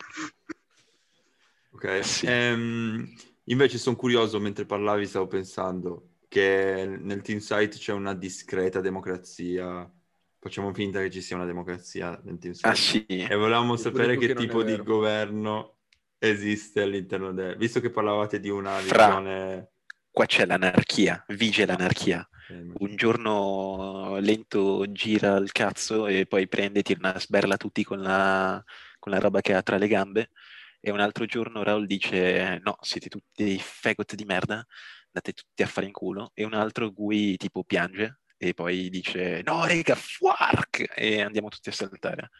ok, 1.72 2.04
Sì. 2.04 2.26
Ehm, 2.26 3.12
invece 3.44 3.78
sono 3.78 3.96
curioso, 3.96 4.38
mentre 4.40 4.66
parlavi 4.66 5.06
stavo 5.06 5.26
pensando 5.26 6.10
che 6.28 6.98
nel 7.00 7.22
Team 7.22 7.38
Site 7.38 7.76
c'è 7.78 7.92
una 7.92 8.14
discreta 8.14 8.80
democrazia. 8.80 9.90
Facciamo 10.38 10.72
finta 10.72 11.00
che 11.00 11.10
ci 11.10 11.20
sia 11.20 11.36
una 11.36 11.44
democrazia 11.44 12.18
nel 12.24 12.38
Team 12.38 12.54
Site. 12.54 12.68
Ah 12.68 12.74
sì, 12.74 13.04
E 13.06 13.34
volevamo 13.34 13.72
Io 13.72 13.78
sapere 13.78 14.16
che 14.16 14.28
che 14.28 14.34
tipo 14.34 14.62
di 14.62 14.76
governo 14.76 15.78
esiste 16.18 16.82
all'interno 16.82 17.32
del... 17.32 17.56
Visto 17.56 17.80
che 17.80 17.90
parlavate 17.90 18.40
di 18.40 18.48
una 18.48 18.76
Fra. 18.78 19.06
visione... 19.06 19.70
qua 20.10 20.26
c'è 20.26 20.46
l'anarchia, 20.46 21.24
vige 21.28 21.66
l'anarchia. 21.66 22.26
Un 22.50 22.96
giorno 22.96 24.18
lento 24.18 24.84
gira 24.90 25.36
il 25.36 25.52
cazzo 25.52 26.08
e 26.08 26.26
poi 26.26 26.48
prende, 26.48 26.82
tira 26.82 27.10
una 27.10 27.20
sberla 27.20 27.56
tutti 27.56 27.84
con 27.84 28.00
la, 28.00 28.62
con 29.00 29.10
la 29.10 29.18
roba 29.18 29.40
che 29.40 29.54
ha 29.54 29.62
tra 29.62 29.78
le 29.78 29.88
gambe 29.88 30.30
e 30.78 30.92
un 30.92 31.00
altro 31.00 31.26
giorno 31.26 31.64
Raul 31.64 31.86
dice 31.86 32.60
no, 32.62 32.76
siete 32.80 33.08
tutti 33.08 33.42
dei 33.42 33.58
fagot 33.58 34.14
di 34.14 34.24
merda, 34.24 34.64
andate 35.06 35.32
tutti 35.32 35.62
a 35.62 35.66
fare 35.66 35.86
in 35.86 35.92
culo 35.92 36.30
e 36.34 36.44
un 36.44 36.54
altro 36.54 36.92
Gui 36.92 37.36
tipo 37.36 37.64
piange 37.64 38.20
e 38.36 38.54
poi 38.54 38.88
dice 38.88 39.42
no 39.44 39.66
rega, 39.66 39.94
fuark 39.96 40.92
e 40.94 41.20
andiamo 41.20 41.48
tutti 41.48 41.68
a 41.68 41.72
saltare. 41.72 42.30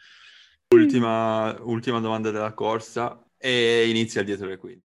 ultima, 0.73 1.55
ultima 1.61 1.99
domanda 1.99 2.31
della 2.31 2.53
corsa 2.53 3.21
e 3.37 3.89
inizia 3.89 4.23
dietro 4.23 4.47
le 4.47 4.57
quinte. 4.57 4.79